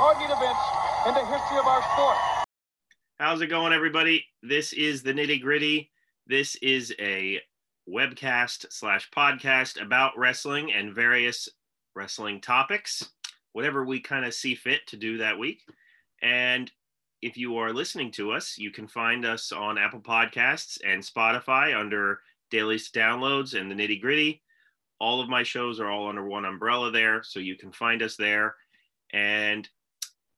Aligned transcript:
events 0.00 0.60
in 1.06 1.12
the 1.12 1.26
history 1.26 1.58
of 1.58 1.66
our 1.66 1.82
sport. 1.92 2.16
How's 3.18 3.42
it 3.42 3.48
going, 3.48 3.74
everybody? 3.74 4.24
This 4.42 4.72
is 4.72 5.02
the 5.02 5.12
nitty 5.12 5.42
gritty. 5.42 5.90
This 6.26 6.56
is 6.62 6.94
a 6.98 7.38
webcast 7.86 8.64
slash 8.70 9.10
podcast 9.10 9.80
about 9.80 10.16
wrestling 10.16 10.72
and 10.72 10.94
various 10.94 11.50
wrestling 11.94 12.40
topics, 12.40 13.10
whatever 13.52 13.84
we 13.84 14.00
kind 14.00 14.24
of 14.24 14.32
see 14.32 14.54
fit 14.54 14.86
to 14.86 14.96
do 14.96 15.18
that 15.18 15.38
week. 15.38 15.60
And 16.22 16.72
if 17.20 17.36
you 17.36 17.58
are 17.58 17.70
listening 17.70 18.10
to 18.12 18.32
us, 18.32 18.56
you 18.56 18.70
can 18.70 18.88
find 18.88 19.26
us 19.26 19.52
on 19.52 19.76
Apple 19.76 20.00
Podcasts 20.00 20.78
and 20.82 21.02
Spotify 21.02 21.78
under 21.78 22.20
Daily 22.50 22.76
Downloads 22.76 23.52
and 23.52 23.70
the 23.70 23.74
Nitty 23.74 24.00
Gritty. 24.00 24.42
All 24.98 25.20
of 25.20 25.28
my 25.28 25.42
shows 25.42 25.78
are 25.78 25.90
all 25.90 26.08
under 26.08 26.24
one 26.24 26.46
umbrella 26.46 26.90
there, 26.90 27.22
so 27.22 27.38
you 27.38 27.56
can 27.56 27.70
find 27.70 28.02
us 28.02 28.16
there. 28.16 28.54
And 29.12 29.68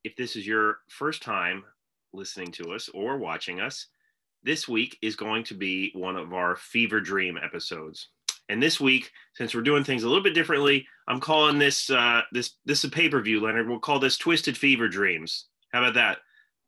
if 0.04 0.16
this 0.16 0.36
is 0.36 0.46
your 0.46 0.78
first 0.88 1.22
time 1.22 1.64
listening 2.12 2.52
to 2.52 2.72
us 2.72 2.88
or 2.90 3.18
watching 3.18 3.60
us, 3.60 3.86
this 4.42 4.68
week 4.68 4.98
is 5.02 5.16
going 5.16 5.44
to 5.44 5.54
be 5.54 5.92
one 5.94 6.16
of 6.16 6.32
our 6.32 6.56
Fever 6.56 7.00
Dream 7.00 7.38
episodes. 7.42 8.08
And 8.48 8.62
this 8.62 8.80
week, 8.80 9.10
since 9.34 9.54
we're 9.54 9.62
doing 9.62 9.84
things 9.84 10.02
a 10.02 10.08
little 10.08 10.22
bit 10.22 10.34
differently, 10.34 10.86
I'm 11.08 11.20
calling 11.20 11.58
this 11.58 11.88
uh, 11.90 12.22
this 12.32 12.56
this 12.64 12.78
is 12.78 12.84
a 12.84 12.90
pay 12.90 13.08
per 13.08 13.20
view, 13.20 13.40
Leonard. 13.40 13.68
We'll 13.68 13.78
call 13.78 13.98
this 13.98 14.18
Twisted 14.18 14.56
Fever 14.56 14.88
Dreams. 14.88 15.46
How 15.72 15.80
about 15.80 15.94
that? 15.94 16.18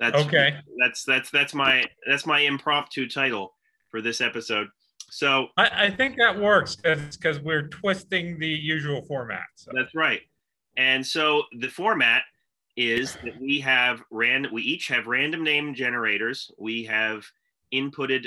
That's 0.01 0.25
Okay. 0.25 0.57
That's 0.81 1.05
that's 1.05 1.31
that's 1.31 1.53
my 1.53 1.85
that's 2.07 2.27
my 2.27 2.41
impromptu 2.41 3.09
title 3.09 3.55
for 3.91 4.01
this 4.01 4.21
episode. 4.21 4.69
So 5.11 5.49
I, 5.57 5.87
I 5.87 5.91
think 5.91 6.17
that 6.19 6.39
works 6.39 6.77
because 6.77 7.41
we're 7.41 7.69
twisting 7.69 8.39
the 8.39 8.49
usual 8.49 9.03
format. 9.03 9.45
So. 9.57 9.71
That's 9.75 9.95
right. 9.95 10.21
And 10.77 11.07
so 11.07 11.43
the 11.59 11.69
format 11.69 12.23
is 12.77 13.17
that 13.25 13.41
we 13.41 13.61
have 13.61 14.03
random 14.11 14.53
we 14.53 14.63
each 14.63 14.89
have 14.89 15.07
random 15.07 15.45
name 15.45 15.75
generators. 15.75 16.51
We 16.59 16.85
have 16.85 17.25
inputted 17.73 18.27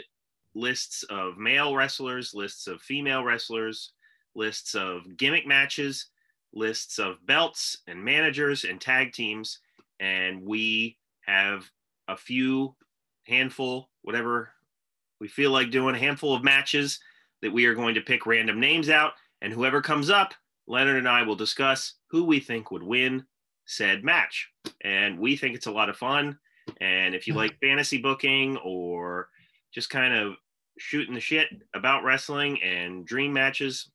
lists 0.55 1.03
of 1.03 1.37
male 1.37 1.75
wrestlers, 1.75 2.33
lists 2.33 2.67
of 2.67 2.81
female 2.81 3.23
wrestlers, 3.23 3.91
lists 4.35 4.73
of 4.75 5.17
gimmick 5.17 5.45
matches, 5.45 6.07
lists 6.53 6.99
of 6.99 7.23
belts 7.25 7.77
and 7.87 8.03
managers 8.03 8.63
and 8.63 8.79
tag 8.79 9.13
teams 9.13 9.59
and 9.99 10.43
we 10.43 10.97
have 11.21 11.69
a 12.07 12.15
few 12.15 12.75
handful 13.23 13.89
whatever 14.01 14.49
we 15.19 15.27
feel 15.27 15.51
like 15.51 15.71
doing 15.71 15.95
a 15.95 15.99
handful 15.99 16.33
of 16.33 16.43
matches 16.43 16.99
that 17.41 17.51
we 17.51 17.65
are 17.65 17.75
going 17.75 17.93
to 17.95 18.01
pick 18.01 18.25
random 18.25 18.59
names 18.59 18.89
out 18.89 19.13
and 19.41 19.51
whoever 19.51 19.81
comes 19.81 20.09
up 20.09 20.33
Leonard 20.67 20.97
and 20.97 21.07
I 21.07 21.21
will 21.23 21.35
discuss 21.35 21.95
who 22.07 22.23
we 22.23 22.39
think 22.39 22.71
would 22.71 22.83
win 22.83 23.25
said 23.67 24.03
match. 24.03 24.49
And 24.81 25.19
we 25.19 25.37
think 25.37 25.55
it's 25.55 25.67
a 25.67 25.71
lot 25.71 25.89
of 25.89 25.97
fun. 25.97 26.39
And 26.81 27.13
if 27.13 27.27
you 27.27 27.33
like 27.33 27.59
fantasy 27.61 27.97
booking 27.97 28.57
or 28.57 29.29
just 29.71 29.89
kind 29.89 30.13
of 30.13 30.35
shooting 30.79 31.13
the 31.13 31.19
shit 31.19 31.47
about 31.75 32.03
wrestling 32.03 32.61
and 32.63 33.05
dream 33.05 33.31
matches, 33.31 33.89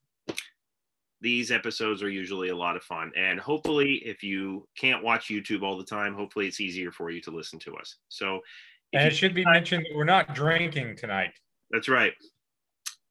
these 1.21 1.51
episodes 1.51 2.03
are 2.03 2.11
usually 2.11 2.49
a 2.49 2.57
lot 2.57 2.77
of 2.77 2.83
fun. 2.83 3.13
And 3.17 3.39
hopefully, 3.39 4.03
if 4.05 4.23
you 4.23 4.67
can't 4.77 5.05
watch 5.05 5.29
YouTube 5.29 5.63
all 5.63 5.79
the 5.79 5.85
time, 5.85 6.15
hopefully 6.15 6.47
it's 6.47 6.61
easier 6.61 6.91
for 6.91 7.11
you 7.11 7.21
to 7.23 7.31
listen 7.31 7.59
to 7.61 7.77
us. 7.77 7.97
So, 8.09 8.41
And 8.93 9.07
it 9.07 9.15
should 9.15 9.35
be 9.35 9.45
mentioned 9.45 9.87
that 9.89 9.97
we're 9.97 10.05
not 10.05 10.35
drinking 10.35 10.97
tonight. 10.97 11.33
that's 11.71 11.89
right. 11.89 12.13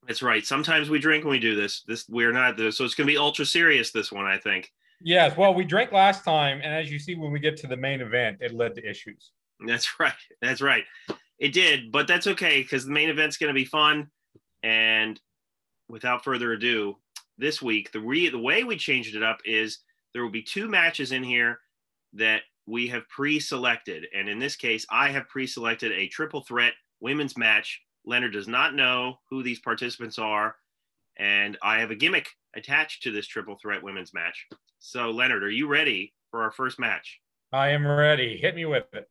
That's 0.07 0.21
right. 0.21 0.45
Sometimes 0.45 0.89
we 0.89 0.99
drink 0.99 1.23
when 1.23 1.31
we 1.31 1.39
do 1.39 1.55
this. 1.55 1.83
This 1.87 2.05
we're 2.09 2.33
not. 2.33 2.57
So 2.57 2.83
it's 2.83 2.95
going 2.95 3.07
to 3.07 3.13
be 3.13 3.17
ultra 3.17 3.45
serious. 3.45 3.91
This 3.91 4.11
one, 4.11 4.25
I 4.25 4.37
think. 4.37 4.71
Yes, 5.03 5.35
well, 5.35 5.53
we 5.53 5.63
drank 5.63 5.91
last 5.91 6.23
time, 6.23 6.61
and 6.63 6.73
as 6.73 6.91
you 6.91 6.99
see, 6.99 7.15
when 7.15 7.31
we 7.31 7.39
get 7.39 7.57
to 7.57 7.67
the 7.67 7.77
main 7.77 8.01
event, 8.01 8.37
it 8.39 8.53
led 8.53 8.75
to 8.75 8.87
issues. 8.87 9.31
That's 9.65 9.87
right. 9.99 10.13
That's 10.41 10.61
right. 10.61 10.83
It 11.39 11.53
did, 11.53 11.91
but 11.91 12.07
that's 12.07 12.27
okay 12.27 12.61
because 12.61 12.85
the 12.85 12.91
main 12.91 13.09
event's 13.09 13.37
going 13.37 13.49
to 13.49 13.53
be 13.53 13.65
fun. 13.65 14.09
And 14.63 15.19
without 15.89 16.23
further 16.23 16.53
ado, 16.53 16.97
this 17.37 17.61
week 17.61 17.91
the 17.91 17.99
re- 17.99 18.29
the 18.29 18.37
way 18.37 18.63
we 18.63 18.77
changed 18.77 19.15
it 19.15 19.23
up 19.23 19.39
is 19.43 19.79
there 20.13 20.21
will 20.21 20.29
be 20.29 20.43
two 20.43 20.67
matches 20.67 21.11
in 21.11 21.23
here 21.23 21.59
that 22.13 22.43
we 22.67 22.87
have 22.87 23.09
pre-selected, 23.09 24.05
and 24.15 24.29
in 24.29 24.37
this 24.37 24.55
case, 24.55 24.85
I 24.91 25.09
have 25.09 25.27
pre-selected 25.27 25.91
a 25.91 26.07
triple 26.07 26.41
threat 26.41 26.73
women's 26.99 27.37
match. 27.37 27.81
Leonard 28.05 28.33
does 28.33 28.47
not 28.47 28.75
know 28.75 29.19
who 29.29 29.41
these 29.41 29.59
participants 29.59 30.19
are, 30.19 30.55
and 31.21 31.55
I 31.61 31.79
have 31.79 31.91
a 31.91 31.95
gimmick 31.95 32.27
attached 32.55 33.03
to 33.03 33.11
this 33.11 33.27
triple 33.27 33.55
threat 33.61 33.83
women's 33.83 34.13
match. 34.13 34.47
So, 34.79 35.11
Leonard, 35.11 35.43
are 35.43 35.51
you 35.51 35.67
ready 35.67 36.13
for 36.31 36.41
our 36.41 36.51
first 36.51 36.79
match? 36.79 37.21
I 37.53 37.69
am 37.69 37.85
ready. 37.85 38.37
Hit 38.41 38.55
me 38.55 38.65
with 38.65 38.85
it. 38.93 39.07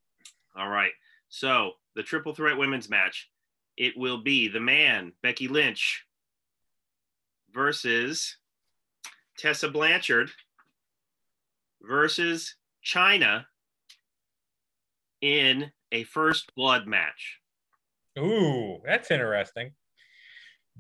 All 0.57 0.69
right. 0.69 0.91
So 1.29 1.73
the 1.95 2.03
triple 2.03 2.35
threat 2.35 2.59
women's 2.59 2.91
match, 2.91 3.31
it 3.77 3.97
will 3.97 4.19
be 4.19 4.49
the 4.49 4.61
man, 4.61 5.13
Becky 5.23 5.47
Lynch, 5.47 6.05
versus 7.53 8.37
Tessa 9.39 9.69
Blanchard 9.69 10.31
versus 11.81 12.57
Chyna 12.85 13.45
in 15.21 15.71
a 15.93 16.03
first 16.05 16.53
blood 16.57 16.89
match. 16.89 17.39
Ooh, 18.19 18.81
that's 18.85 19.13
interesting. 19.13 19.71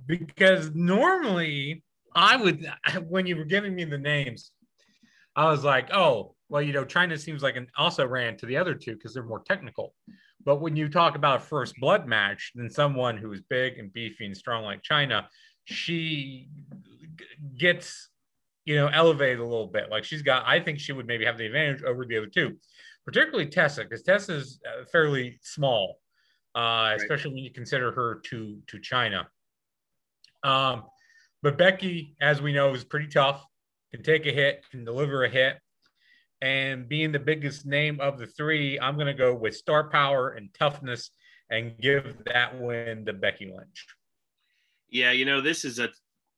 Because 0.07 0.71
normally 0.75 1.83
I 2.15 2.37
would, 2.37 2.67
when 3.09 3.27
you 3.27 3.37
were 3.37 3.45
giving 3.45 3.75
me 3.75 3.85
the 3.85 3.99
names, 3.99 4.53
I 5.37 5.51
was 5.51 5.65
like, 5.65 5.91
oh, 5.93 6.35
well, 6.49 6.63
you 6.63 6.73
know, 6.73 6.85
Chyna 6.85 7.19
seems 7.19 7.43
like 7.43 7.57
an 7.57 7.69
also 7.77 8.07
ran 8.07 8.37
to 8.39 8.47
the 8.47 8.57
other 8.57 8.75
two 8.75 8.95
because 8.95 9.15
they're 9.15 9.23
more 9.23 9.43
technical. 9.47 9.95
But 10.45 10.61
when 10.61 10.75
you 10.75 10.89
talk 10.89 11.15
about 11.15 11.37
a 11.37 11.45
first 11.45 11.75
blood 11.81 12.07
match, 12.07 12.53
then 12.55 12.71
someone 12.71 13.17
who 13.17 13.33
is 13.33 13.41
big 13.43 13.79
and 13.79 13.93
beefy 13.93 14.27
and 14.27 14.37
strong 14.37 14.65
like 14.65 14.83
Chyna, 14.83 15.27
she 15.65 16.49
gets, 17.57 18.09
you 18.65 18.75
know, 18.75 18.89
elevated 18.89 19.39
a 19.39 19.45
little 19.45 19.69
bit. 19.69 19.91
Like 19.91 20.05
she's 20.05 20.23
got, 20.23 20.45
I 20.47 20.59
think 20.59 20.81
she 20.81 20.93
would 20.93 21.07
maybe 21.07 21.25
have 21.25 21.39
the 21.39 21.47
advantage 21.47 21.83
over 21.85 22.05
the 22.05 22.17
other 22.17 22.27
two, 22.27 22.57
particularly 23.05 23.47
Tessa, 23.47 23.85
because 23.85 24.03
Tessa 24.03 24.35
is 24.35 24.61
fairly 24.91 25.39
small 25.43 26.01
uh, 26.55 26.95
especially 26.97 27.33
when 27.33 27.45
you 27.45 27.53
consider 27.53 27.93
her 27.93 28.21
to 28.25 28.59
to 28.67 28.79
Chyna. 28.79 29.27
Um, 30.43 30.85
but 31.43 31.59
Becky, 31.59 32.17
as 32.21 32.43
we 32.43 32.53
know, 32.53 32.75
is 32.75 32.85
pretty 32.85 33.09
tough. 33.09 33.45
Can 33.93 34.03
take 34.03 34.27
a 34.27 34.33
hit, 34.33 34.65
can 34.71 34.85
deliver 34.85 35.25
a 35.25 35.29
hit, 35.29 35.59
and 36.41 36.89
being 36.89 37.11
the 37.11 37.19
biggest 37.19 37.67
name 37.67 38.01
of 38.01 38.19
the 38.19 38.27
three, 38.27 38.79
I'm 38.79 38.95
going 38.95 39.09
to 39.09 39.15
go 39.15 39.35
with 39.35 39.57
star 39.57 39.91
power 39.91 40.31
and 40.31 40.49
toughness, 40.57 41.11
and 41.51 41.77
give 41.81 42.17
that 42.27 42.61
win 42.61 43.05
to 43.07 43.13
Becky 43.13 43.47
Lynch. 43.47 43.87
Yeah, 44.89 45.11
you 45.11 45.25
know, 45.25 45.41
this 45.41 45.65
is 45.65 45.81
a 45.81 45.89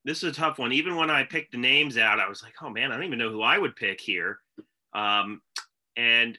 this 0.05 0.23
is 0.23 0.31
a 0.31 0.33
tough 0.33 0.59
one. 0.59 0.73
Even 0.73 0.97
when 0.97 1.11
I 1.11 1.25
picked 1.25 1.53
the 1.53 1.59
names 1.59 1.99
out, 1.99 2.19
I 2.19 2.29
was 2.29 2.43
like, 2.43 2.55
oh 2.63 2.71
man, 2.71 2.91
I 2.91 2.97
don't 2.97 3.05
even 3.05 3.19
know 3.19 3.31
who 3.31 3.43
I 3.43 3.59
would 3.59 3.77
pick 3.77 4.01
here. 4.01 4.39
Um, 4.95 5.41
and 5.97 6.39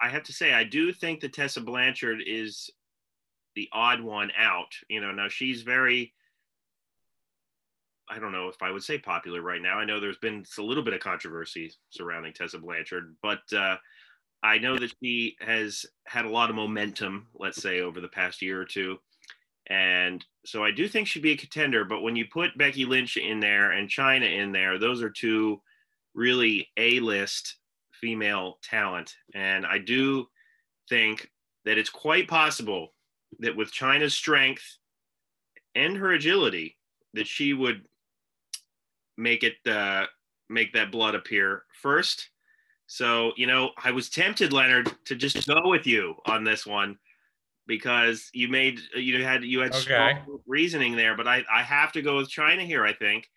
I 0.00 0.08
have 0.08 0.24
to 0.24 0.32
say, 0.32 0.52
I 0.52 0.64
do 0.64 0.92
think 0.92 1.20
that 1.20 1.32
Tessa 1.32 1.60
Blanchard 1.60 2.20
is 2.26 2.70
the 3.54 3.68
odd 3.72 4.00
one 4.00 4.30
out. 4.38 4.72
You 4.88 5.00
know, 5.00 5.12
now 5.12 5.28
she's 5.28 5.62
very, 5.62 6.12
I 8.08 8.18
don't 8.18 8.32
know 8.32 8.48
if 8.48 8.62
I 8.62 8.70
would 8.70 8.84
say 8.84 8.98
popular 8.98 9.42
right 9.42 9.60
now. 9.60 9.78
I 9.78 9.84
know 9.84 9.98
there's 9.98 10.18
been 10.18 10.44
a 10.58 10.62
little 10.62 10.84
bit 10.84 10.94
of 10.94 11.00
controversy 11.00 11.72
surrounding 11.90 12.32
Tessa 12.32 12.58
Blanchard, 12.58 13.16
but 13.22 13.40
uh, 13.52 13.76
I 14.42 14.58
know 14.58 14.78
that 14.78 14.94
she 15.02 15.36
has 15.40 15.84
had 16.06 16.24
a 16.24 16.30
lot 16.30 16.50
of 16.50 16.56
momentum, 16.56 17.26
let's 17.34 17.60
say, 17.60 17.80
over 17.80 18.00
the 18.00 18.08
past 18.08 18.42
year 18.42 18.60
or 18.60 18.64
two. 18.64 18.98
And 19.68 20.24
so 20.44 20.62
I 20.62 20.70
do 20.70 20.86
think 20.86 21.08
she'd 21.08 21.22
be 21.22 21.32
a 21.32 21.36
contender. 21.36 21.84
But 21.84 22.02
when 22.02 22.14
you 22.14 22.26
put 22.32 22.56
Becky 22.56 22.84
Lynch 22.84 23.16
in 23.16 23.40
there 23.40 23.72
and 23.72 23.88
Chyna 23.88 24.38
in 24.38 24.52
there, 24.52 24.78
those 24.78 25.02
are 25.02 25.10
two 25.10 25.60
really 26.14 26.68
A 26.76 27.00
list 27.00 27.56
female 28.00 28.58
talent. 28.62 29.16
And 29.34 29.66
I 29.66 29.78
do 29.78 30.28
think 30.88 31.28
that 31.64 31.78
it's 31.78 31.90
quite 31.90 32.28
possible 32.28 32.94
that 33.40 33.56
with 33.56 33.72
Chyna's 33.72 34.14
strength 34.14 34.78
and 35.74 35.96
her 35.96 36.12
agility, 36.12 36.76
that 37.14 37.26
she 37.26 37.52
would 37.52 37.82
make 39.16 39.42
it 39.42 39.54
uh, 39.66 40.06
make 40.48 40.72
that 40.72 40.92
blood 40.92 41.14
appear 41.14 41.64
first. 41.80 42.30
So 42.86 43.32
you 43.36 43.46
know, 43.46 43.70
I 43.82 43.90
was 43.90 44.08
tempted, 44.08 44.52
Leonard, 44.52 44.92
to 45.06 45.16
just 45.16 45.46
go 45.46 45.68
with 45.68 45.86
you 45.86 46.14
on 46.26 46.44
this 46.44 46.66
one 46.66 46.98
because 47.66 48.30
you 48.32 48.48
made 48.48 48.80
you 48.94 49.24
had 49.24 49.44
you 49.44 49.60
had 49.60 49.74
Okay. 49.74 49.82
strong 49.82 50.40
reasoning 50.46 50.96
there, 50.96 51.16
but 51.16 51.26
I 51.26 51.44
I 51.52 51.62
have 51.62 51.92
to 51.92 52.02
go 52.02 52.16
with 52.16 52.30
Chyna 52.30 52.64
here. 52.64 52.84
I 52.84 52.92
think 52.92 53.28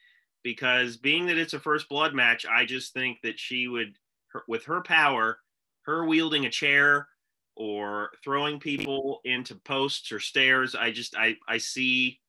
because 0.44 0.98
being 0.98 1.26
that 1.28 1.38
it's 1.38 1.54
a 1.54 1.60
first 1.60 1.90
blood 1.90 2.14
match, 2.14 2.46
I 2.46 2.66
just 2.66 2.94
think 2.94 3.20
that 3.24 3.40
she 3.40 3.68
would 3.68 3.98
her, 4.34 4.44
with 4.48 4.64
her 4.66 4.82
power, 4.82 5.40
her 5.82 6.06
wielding 6.06 6.46
a 6.46 6.50
chair 6.50 7.08
or 7.56 8.12
throwing 8.24 8.60
people 8.60 9.20
into 9.26 9.56
posts 9.56 10.12
or 10.12 10.20
stairs. 10.20 10.76
I 10.76 10.92
just 10.92 11.16
I 11.18 11.36
I 11.48 11.58
see 11.58 12.20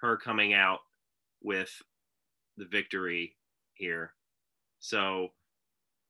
her 0.00 0.16
coming 0.16 0.52
out 0.52 0.80
with 1.42 1.70
the 2.56 2.64
victory 2.66 3.36
here. 3.74 4.12
So 4.78 5.28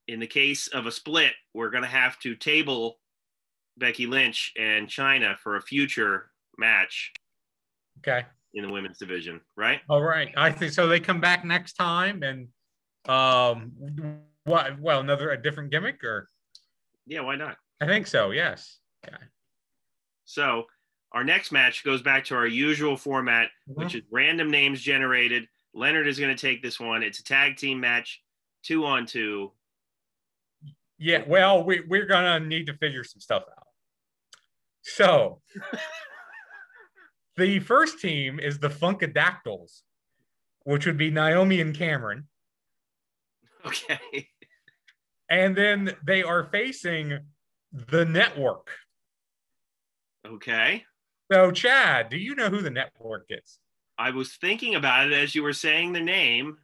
in 0.09 0.21
the 0.21 0.27
case 0.27 0.69
of 0.69 0.87
a 0.87 0.93
split, 0.93 1.33
we're 1.55 1.71
going 1.71 1.83
to 1.83 1.89
have 1.89 2.19
to 2.21 2.35
table 2.37 2.99
Becky 3.77 4.07
Lynch 4.07 4.53
and 4.59 4.89
Chyna 4.89 5.37
for 5.39 5.57
a 5.57 5.63
future 5.63 6.31
match 6.59 7.13
Okay. 7.99 8.25
in 8.55 8.65
the 8.65 8.73
women's 8.73 8.99
division, 8.99 9.41
right? 9.57 9.81
All 9.89 10.03
right. 10.03 10.33
I 10.37 10.51
think 10.53 10.73
so. 10.73 10.87
They 10.87 11.01
come 11.01 11.21
back 11.21 11.45
next 11.45 11.75
time 11.75 12.23
and 12.23 12.49
um 13.09 13.71
what 14.45 14.81
well 14.81 14.99
another 14.99 15.31
a 15.31 15.41
different 15.41 15.71
gimmick 15.71 16.03
or 16.03 16.29
Yeah, 17.07 17.21
why 17.21 17.37
not? 17.37 17.57
I 17.81 17.87
think 17.87 18.07
so, 18.07 18.31
yes. 18.33 18.79
Okay. 19.07 19.17
So 20.25 20.65
our 21.13 21.23
next 21.23 21.53
match 21.53 21.85
goes 21.85 22.03
back 22.03 22.25
to 22.27 22.35
our 22.35 22.47
usual 22.47 22.97
format, 22.97 23.49
which 23.67 23.95
is 23.95 24.03
random 24.11 24.51
names 24.51 24.81
generated. 24.83 25.47
Leonard 25.77 26.09
is 26.09 26.19
going 26.19 26.35
to 26.35 26.41
take 26.41 26.63
this 26.63 26.81
one. 26.81 27.03
It's 27.03 27.21
a 27.21 27.25
tag 27.25 27.57
team 27.57 27.81
match, 27.81 28.23
two 28.63 28.87
on 28.87 29.07
two. 29.07 29.53
Yeah, 30.99 31.23
well, 31.27 31.63
we, 31.63 31.83
we're 31.87 32.07
gonna 32.07 32.41
need 32.41 32.67
to 32.67 32.75
figure 32.75 33.05
some 33.05 33.21
stuff 33.21 33.43
out. 33.51 33.67
So 34.83 35.43
the 37.37 37.59
first 37.59 38.01
team 38.01 38.41
is 38.41 38.59
the 38.59 38.71
Funkadactyls, 38.71 39.83
which 40.65 40.87
would 40.87 40.97
be 40.97 41.11
Naomi 41.11 41.61
and 41.61 41.77
Cameron. 41.77 42.29
Okay. 43.67 44.29
And 45.29 45.55
then 45.55 45.95
they 46.07 46.23
are 46.23 46.45
facing 46.45 47.19
the 47.73 48.07
network. 48.07 48.71
Okay. 50.27 50.85
So, 51.31 51.51
Chad, 51.51 52.09
do 52.09 52.17
you 52.17 52.35
know 52.35 52.49
who 52.49 52.63
the 52.63 52.71
network 52.71 53.27
is? 53.29 53.59
I 53.99 54.11
was 54.11 54.35
thinking 54.35 54.75
about 54.75 55.07
it 55.07 55.13
as 55.13 55.35
you 55.35 55.43
were 55.43 55.53
saying 55.53 55.93
the 55.93 56.01
name, 56.01 56.59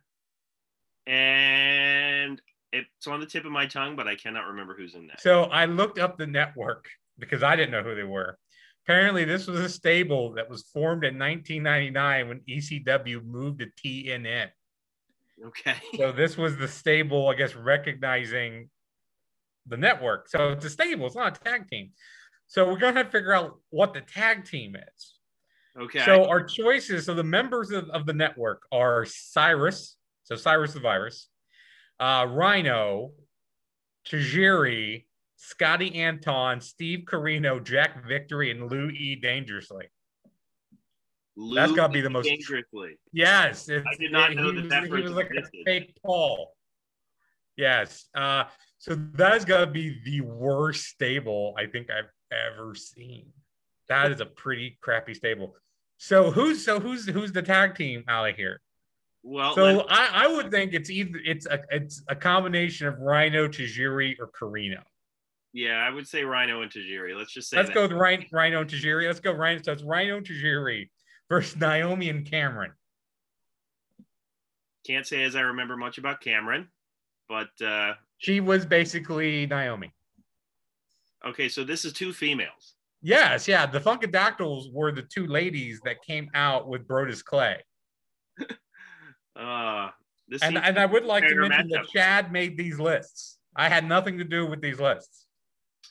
and 1.06 2.40
it's 2.72 3.06
on 3.06 3.20
the 3.20 3.26
tip 3.26 3.44
of 3.44 3.52
my 3.52 3.66
tongue, 3.66 3.96
but 3.96 4.06
I 4.08 4.14
cannot 4.14 4.48
remember 4.48 4.74
who's 4.74 4.94
in 4.94 5.06
that. 5.08 5.20
So 5.20 5.44
I 5.44 5.66
looked 5.66 5.98
up 5.98 6.18
the 6.18 6.26
network 6.26 6.88
because 7.18 7.42
I 7.42 7.56
didn't 7.56 7.70
know 7.70 7.82
who 7.82 7.94
they 7.94 8.04
were. 8.04 8.38
Apparently, 8.84 9.24
this 9.24 9.46
was 9.46 9.60
a 9.60 9.68
stable 9.68 10.32
that 10.34 10.50
was 10.50 10.62
formed 10.62 11.04
in 11.04 11.18
1999 11.18 12.28
when 12.28 12.40
ECW 12.48 13.24
moved 13.24 13.60
to 13.60 13.66
TNN. 13.84 14.48
Okay. 15.46 15.74
So 15.96 16.12
this 16.12 16.36
was 16.36 16.56
the 16.56 16.68
stable, 16.68 17.28
I 17.28 17.34
guess, 17.34 17.54
recognizing 17.54 18.68
the 19.66 19.76
network. 19.76 20.28
So 20.28 20.50
it's 20.50 20.64
a 20.64 20.70
stable, 20.70 21.06
it's 21.06 21.16
not 21.16 21.36
a 21.36 21.44
tag 21.44 21.68
team. 21.68 21.90
So 22.46 22.66
we're 22.66 22.78
going 22.78 22.94
to 22.94 23.00
have 23.00 23.06
to 23.06 23.12
figure 23.12 23.32
out 23.32 23.58
what 23.70 23.94
the 23.94 24.00
tag 24.00 24.44
team 24.44 24.76
is. 24.76 25.11
Okay. 25.80 26.04
So 26.04 26.26
our 26.26 26.42
choices, 26.42 27.06
so 27.06 27.14
the 27.14 27.24
members 27.24 27.70
of, 27.70 27.88
of 27.90 28.04
the 28.04 28.12
network 28.12 28.62
are 28.70 29.06
Cyrus, 29.06 29.96
so 30.24 30.36
Cyrus 30.36 30.74
the 30.74 30.80
Virus, 30.80 31.28
uh, 31.98 32.26
Rhino, 32.28 33.12
Tajiri, 34.06 35.06
Scotty 35.36 35.94
Anton, 35.96 36.60
Steve 36.60 37.04
Corino, 37.06 37.62
Jack 37.62 38.06
Victory, 38.06 38.50
and 38.50 38.70
Lou 38.70 38.88
E. 38.88 39.16
Dangerously. 39.16 39.86
That's 41.54 41.72
gotta 41.72 41.92
be 41.92 42.02
the 42.02 42.10
most- 42.10 42.26
dangerously. 42.26 42.98
Yes, 43.12 43.70
I 43.70 43.82
did 43.98 44.12
not 44.12 44.34
know 44.34 44.52
that 44.52 44.62
was, 44.62 44.68
that 44.68 44.90
person 44.90 45.04
was 45.04 45.12
like 45.12 45.30
existed. 45.30 45.60
a 45.60 45.64
fake 45.64 45.96
Paul. 46.04 46.54
Yes, 47.56 48.08
uh, 48.14 48.44
so 48.78 48.94
that 49.14 49.36
is 49.36 49.44
gonna 49.44 49.70
be 49.70 50.00
the 50.04 50.20
worst 50.20 50.84
stable 50.84 51.54
I 51.56 51.66
think 51.66 51.88
I've 51.90 52.10
ever 52.30 52.74
seen. 52.74 53.32
That 53.88 54.12
is 54.12 54.20
a 54.20 54.26
pretty 54.26 54.78
crappy 54.80 55.14
stable. 55.14 55.56
So 56.04 56.32
who's 56.32 56.64
so 56.64 56.80
who's 56.80 57.06
who's 57.06 57.30
the 57.30 57.42
tag 57.42 57.76
team 57.76 58.02
out 58.08 58.28
of 58.28 58.34
here? 58.34 58.60
Well, 59.22 59.54
So 59.54 59.86
I, 59.88 60.24
I 60.24 60.26
would 60.26 60.50
think 60.50 60.74
it's 60.74 60.90
either 60.90 61.20
it's 61.24 61.46
a 61.46 61.60
it's 61.70 62.02
a 62.08 62.16
combination 62.16 62.88
of 62.88 62.98
Rhino, 62.98 63.46
Tajiri, 63.46 64.16
or 64.18 64.28
Corino. 64.36 64.82
yeah, 65.52 65.74
I 65.76 65.90
would 65.90 66.08
say 66.08 66.24
Rhino 66.24 66.62
and 66.62 66.72
Tajiri. 66.72 67.16
Let's 67.16 67.32
just 67.32 67.48
say 67.50 67.56
Let's 67.56 67.68
that. 67.68 67.74
go 67.76 67.82
with 67.82 67.92
Rhino, 67.92 68.24
Rhino 68.32 68.62
and 68.62 68.68
Tajiri. 68.68 69.06
Let's 69.06 69.20
go 69.20 69.30
Rhino. 69.32 69.62
So 69.62 69.70
it's 69.70 69.84
Rhino 69.84 70.18
Tajiri 70.18 70.90
versus 71.28 71.56
Naomi 71.56 72.10
and 72.10 72.28
Cameron. 72.28 72.72
Can't 74.84 75.06
say 75.06 75.22
as 75.22 75.36
I 75.36 75.42
remember 75.42 75.76
much 75.76 75.98
about 75.98 76.20
Cameron, 76.20 76.66
but 77.28 77.50
uh, 77.64 77.94
She 78.18 78.40
was 78.40 78.66
basically 78.66 79.46
Naomi. 79.46 79.92
okay, 81.24 81.48
so 81.48 81.62
this 81.62 81.84
is 81.84 81.92
two 81.92 82.12
females. 82.12 82.74
Yes, 83.02 83.48
yeah. 83.48 83.66
The 83.66 83.80
Funkadactyls 83.80 84.72
were 84.72 84.92
the 84.92 85.02
two 85.02 85.26
ladies 85.26 85.80
that 85.84 86.02
came 86.02 86.30
out 86.34 86.68
with 86.68 86.86
Brodus 86.86 87.24
Clay. 87.24 87.58
Uh, 89.34 89.88
this 90.28 90.42
And, 90.42 90.58
and 90.58 90.78
I 90.78 90.84
would 90.84 91.06
like 91.06 91.26
to 91.26 91.34
mention 91.34 91.68
that. 91.70 91.86
Chad 91.88 92.32
made 92.32 92.54
these 92.54 92.78
lists. 92.78 93.38
I 93.56 93.70
had 93.70 93.88
nothing 93.88 94.18
to 94.18 94.24
do 94.24 94.44
with 94.44 94.60
these 94.60 94.78
lists. 94.78 95.26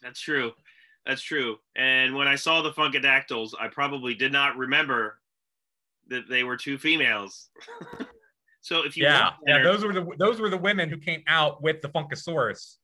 That's 0.02 0.22
true. 0.22 0.52
That's 1.06 1.22
true. 1.22 1.58
And 1.76 2.16
when 2.16 2.28
I 2.28 2.36
saw 2.36 2.62
the 2.62 2.72
Funkadactyls, 2.72 3.54
I 3.60 3.68
probably 3.68 4.14
did 4.14 4.32
not 4.32 4.58
remember 4.58 5.20
that 6.10 6.30
they 6.30 6.44
were 6.44 6.58
two 6.58 6.78
females. 6.78 7.50
so 8.62 8.86
if 8.86 8.96
you 8.96 9.06
Yeah, 9.06 9.32
yeah. 9.48 9.64
Those 9.64 9.84
were 9.84 9.94
the 9.94 10.06
those 10.18 10.40
were 10.40 10.50
the 10.50 10.58
women 10.58 10.90
who 10.90 10.98
came 10.98 11.24
out 11.28 11.64
with 11.64 11.82
the 11.82 11.90
Funkasaurus. 11.90 12.78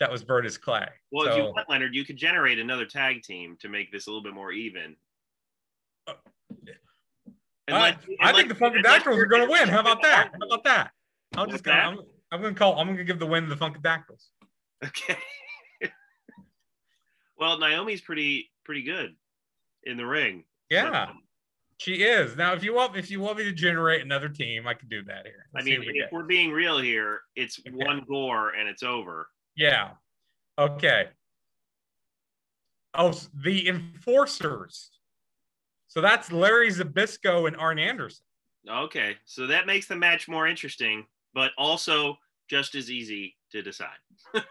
That 0.00 0.10
was 0.10 0.24
Brodus 0.24 0.60
Clay. 0.60 0.88
well, 1.12 1.28
if 1.28 1.36
you 1.36 1.44
want, 1.44 1.68
Leonard, 1.70 1.94
you 1.94 2.04
could 2.04 2.16
generate 2.16 2.58
another 2.58 2.84
tag 2.84 3.22
team 3.22 3.56
to 3.60 3.68
make 3.68 3.92
this 3.92 4.06
a 4.06 4.10
little 4.10 4.22
bit 4.22 4.34
more 4.34 4.50
even. 4.52 4.96
And 7.66 7.76
I, 7.78 7.96
I 8.20 8.32
think 8.32 8.48
the 8.48 8.54
let- 8.60 8.74
and 8.76 8.84
let 8.84 9.02
Funkadactyls 9.04 9.16
are 9.16 9.26
going 9.26 9.46
to 9.46 9.50
win. 9.50 9.68
How 9.68 9.80
about 9.80 10.02
that? 10.02 10.30
How 10.38 10.46
about 10.46 10.64
that? 10.64 10.90
I'm 11.36 11.48
just 11.50 11.64
gonna. 11.64 11.78
I'm, 11.80 11.98
I'm 12.30 12.40
going 12.42 12.52
to 12.54 12.58
call. 12.58 12.78
I'm 12.78 12.86
going 12.88 12.98
to 12.98 13.04
give 13.04 13.18
the 13.18 13.26
win 13.26 13.44
to 13.44 13.48
the 13.54 13.56
Funkadactyls. 13.56 14.26
Okay. 14.84 15.16
well, 17.38 17.58
Naomi's 17.58 18.00
pretty 18.02 18.50
pretty 18.64 18.82
good 18.82 19.14
in 19.84 19.96
the 19.96 20.04
ring. 20.04 20.44
Yeah, 20.70 21.06
So, 21.06 21.12
she 21.78 21.94
is. 22.02 22.36
Now, 22.36 22.52
if 22.52 22.62
you 22.62 22.74
want, 22.74 22.96
if 22.96 23.10
you 23.10 23.20
want 23.20 23.38
me 23.38 23.44
to 23.44 23.52
generate 23.52 24.02
another 24.02 24.28
team, 24.28 24.66
I 24.66 24.74
can 24.74 24.88
do 24.88 25.02
that 25.04 25.24
here. 25.26 25.46
I 25.54 25.58
Let's 25.58 25.64
see 25.66 25.70
mean, 25.72 25.80
we 25.80 25.86
if 25.88 25.94
get. 25.94 26.12
we're 26.12 26.24
being 26.24 26.50
real 26.50 26.78
here, 26.78 27.20
it's 27.36 27.58
Okay. 27.60 27.70
one 27.74 28.04
gore 28.08 28.50
and 28.50 28.68
it's 28.68 28.82
over. 28.82 29.28
Yeah. 29.56 29.90
Okay. 30.58 31.08
Oh, 32.94 33.18
the 33.34 33.68
enforcers. 33.68 34.90
So 35.88 36.00
that's 36.00 36.32
Larry 36.32 36.70
Zbyszko 36.70 37.46
and 37.46 37.56
Arn 37.56 37.78
Anderson. 37.78 38.24
Okay, 38.68 39.16
so 39.24 39.46
that 39.46 39.66
makes 39.66 39.86
the 39.86 39.96
match 39.96 40.26
more 40.28 40.46
interesting, 40.48 41.06
but 41.34 41.50
also 41.58 42.16
just 42.48 42.74
as 42.74 42.90
easy 42.90 43.36
to 43.52 43.62
decide. 43.62 43.88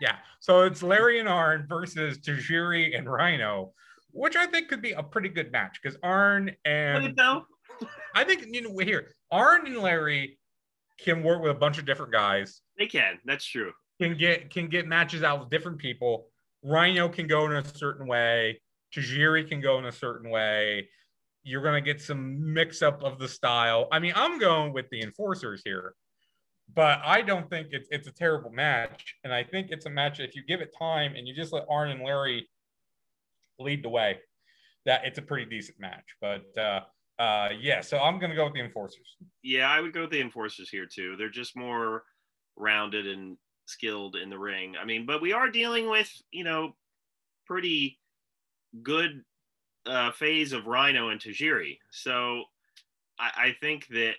Yeah. 0.00 0.16
So 0.40 0.62
it's 0.62 0.82
Larry 0.82 1.20
and 1.20 1.28
Arn 1.28 1.66
versus 1.68 2.18
Tajiri 2.18 2.96
and 2.96 3.10
Rhino, 3.10 3.72
which 4.10 4.36
I 4.36 4.46
think 4.46 4.68
could 4.68 4.82
be 4.82 4.92
a 4.92 5.02
pretty 5.02 5.28
good 5.28 5.52
match 5.52 5.78
because 5.82 5.98
Arn 6.02 6.50
and? 6.64 7.20
I 8.14 8.24
think 8.24 8.46
you 8.50 8.62
know 8.62 8.76
here 8.78 9.14
Arn 9.30 9.66
and 9.66 9.78
Larry 9.78 10.38
can 10.98 11.22
work 11.22 11.42
with 11.42 11.50
a 11.50 11.58
bunch 11.58 11.78
of 11.78 11.86
different 11.86 12.12
guys, 12.12 12.60
They 12.78 12.86
can. 12.86 13.18
That's 13.24 13.44
true. 13.44 13.72
Can 14.02 14.16
get 14.16 14.50
can 14.50 14.68
get 14.68 14.86
matches 14.86 15.22
out 15.22 15.40
with 15.40 15.50
different 15.50 15.78
people. 15.78 16.26
Rhino 16.64 17.08
can 17.08 17.26
go 17.26 17.46
in 17.46 17.52
a 17.52 17.64
certain 17.64 18.06
way. 18.06 18.60
Tajiri 18.94 19.48
can 19.48 19.60
go 19.60 19.78
in 19.78 19.86
a 19.86 19.92
certain 19.92 20.30
way. 20.30 20.88
You're 21.44 21.62
gonna 21.62 21.80
get 21.80 22.00
some 22.00 22.52
mix 22.52 22.82
up 22.82 23.02
of 23.02 23.18
the 23.18 23.28
style. 23.28 23.88
I 23.92 24.00
mean, 24.00 24.12
I'm 24.16 24.38
going 24.38 24.72
with 24.72 24.88
the 24.90 25.02
enforcers 25.02 25.62
here, 25.64 25.94
but 26.74 27.00
I 27.04 27.22
don't 27.22 27.48
think 27.48 27.68
it's 27.70 27.88
it's 27.90 28.08
a 28.08 28.12
terrible 28.12 28.50
match. 28.50 29.14
And 29.22 29.32
I 29.32 29.44
think 29.44 29.68
it's 29.70 29.86
a 29.86 29.90
match 29.90 30.18
if 30.18 30.34
you 30.34 30.42
give 30.44 30.60
it 30.60 30.74
time 30.76 31.14
and 31.16 31.26
you 31.26 31.34
just 31.34 31.52
let 31.52 31.64
Arn 31.70 31.90
and 31.90 32.02
Larry 32.02 32.48
lead 33.60 33.84
the 33.84 33.88
way, 33.88 34.18
that 34.84 35.04
it's 35.04 35.18
a 35.18 35.22
pretty 35.22 35.48
decent 35.48 35.78
match. 35.78 36.16
But 36.20 36.46
uh 36.58 36.80
uh 37.20 37.50
yeah, 37.60 37.82
so 37.82 37.98
I'm 37.98 38.18
gonna 38.18 38.34
go 38.34 38.44
with 38.44 38.54
the 38.54 38.60
enforcers. 38.60 39.16
Yeah, 39.42 39.70
I 39.70 39.80
would 39.80 39.92
go 39.92 40.02
with 40.02 40.10
the 40.10 40.20
enforcers 40.20 40.70
here 40.70 40.86
too. 40.92 41.14
They're 41.16 41.28
just 41.28 41.56
more 41.56 42.02
rounded 42.56 43.06
and 43.06 43.38
skilled 43.66 44.16
in 44.16 44.30
the 44.30 44.38
ring. 44.38 44.76
I 44.76 44.84
mean, 44.84 45.06
but 45.06 45.22
we 45.22 45.32
are 45.32 45.50
dealing 45.50 45.88
with, 45.88 46.10
you 46.30 46.44
know, 46.44 46.74
pretty 47.46 47.98
good 48.82 49.24
uh, 49.86 50.12
phase 50.12 50.52
of 50.52 50.66
Rhino 50.66 51.08
and 51.08 51.20
Tajiri. 51.20 51.78
So 51.90 52.44
I, 53.18 53.30
I 53.36 53.56
think 53.60 53.86
that 53.88 54.14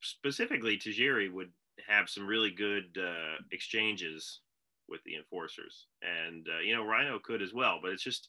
specifically 0.00 0.78
Tajiri 0.78 1.32
would 1.32 1.50
have 1.86 2.08
some 2.08 2.26
really 2.26 2.50
good 2.50 2.96
uh, 2.98 3.42
exchanges 3.52 4.40
with 4.88 5.02
the 5.04 5.16
enforcers. 5.16 5.86
And, 6.02 6.46
uh, 6.48 6.60
you 6.60 6.74
know, 6.74 6.84
Rhino 6.84 7.18
could 7.18 7.42
as 7.42 7.52
well. 7.52 7.78
But 7.82 7.92
it's 7.92 8.02
just, 8.02 8.28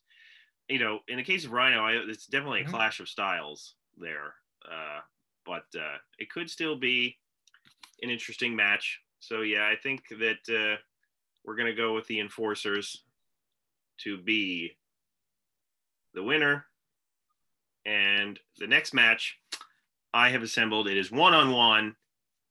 you 0.67 0.79
know, 0.79 0.99
in 1.07 1.17
the 1.17 1.23
case 1.23 1.45
of 1.45 1.51
Rhino, 1.51 1.83
I, 1.83 1.93
it's 1.93 2.27
definitely 2.27 2.61
a 2.61 2.65
Mhm. 2.65 2.71
clash 2.71 2.99
of 2.99 3.09
styles 3.09 3.75
there. 3.97 4.35
Uh, 4.69 4.99
but 5.45 5.65
uh, 5.75 5.97
it 6.17 6.29
could 6.29 6.49
still 6.49 6.75
be 6.75 7.17
an 8.01 8.09
interesting 8.09 8.55
match. 8.55 9.01
So 9.19 9.41
yeah, 9.41 9.67
I 9.67 9.75
think 9.75 10.03
that 10.09 10.49
uh, 10.49 10.77
we're 11.43 11.55
gonna 11.55 11.75
go 11.75 11.93
with 11.93 12.07
the 12.07 12.19
enforcers 12.19 13.03
to 13.99 14.17
be 14.17 14.77
the 16.13 16.23
winner. 16.23 16.65
And 17.85 18.39
the 18.57 18.67
next 18.67 18.93
match 18.93 19.37
I 20.13 20.29
have 20.29 20.43
assembled, 20.43 20.87
it 20.87 20.97
is 20.97 21.11
one 21.11 21.33
on 21.33 21.51
one. 21.51 21.95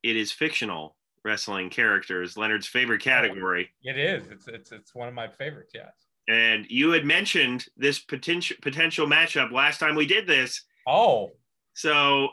It 0.03 0.17
is 0.17 0.33
fictional. 0.33 0.97
wrestling 1.25 1.69
characters, 1.69 2.37
Leonard's 2.37 2.67
favorite 2.67 3.03
category. 3.03 3.71
It 3.83 3.99
is. 3.99 4.27
It's 4.29 4.49
it's 4.49 4.73
it's 4.73 4.95
one 4.95 5.09
of 5.09 5.15
my 5.15 5.29
favorites. 5.29 5.73
Yes. 5.75 5.93
And 6.29 6.67
you 6.69 6.91
had 6.91 7.05
mentioned 7.05 7.67
this 7.77 7.99
potential 7.99 8.57
potential 8.63 9.07
matchup 9.07 9.51
last 9.51 9.79
time 9.79 9.95
we 9.95 10.07
did 10.07 10.27
this. 10.27 10.63
Oh, 10.87 11.33
So 11.75 12.29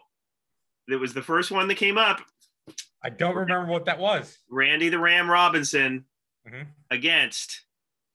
it 0.88 0.96
was 0.98 1.14
the 1.14 1.22
first 1.22 1.52
one 1.52 1.68
that 1.68 1.76
came 1.76 1.98
up. 1.98 2.22
I 3.06 3.10
don't 3.12 3.36
remember 3.36 3.72
what 3.72 3.86
that 3.86 4.00
was. 4.00 4.40
Randy 4.50 4.90
the 4.90 4.98
Ram 5.00 5.30
Robinson 5.30 6.06
Mhm. 6.48 6.66
against 6.90 7.64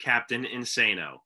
Captain 0.00 0.44
Insano. 0.44 1.18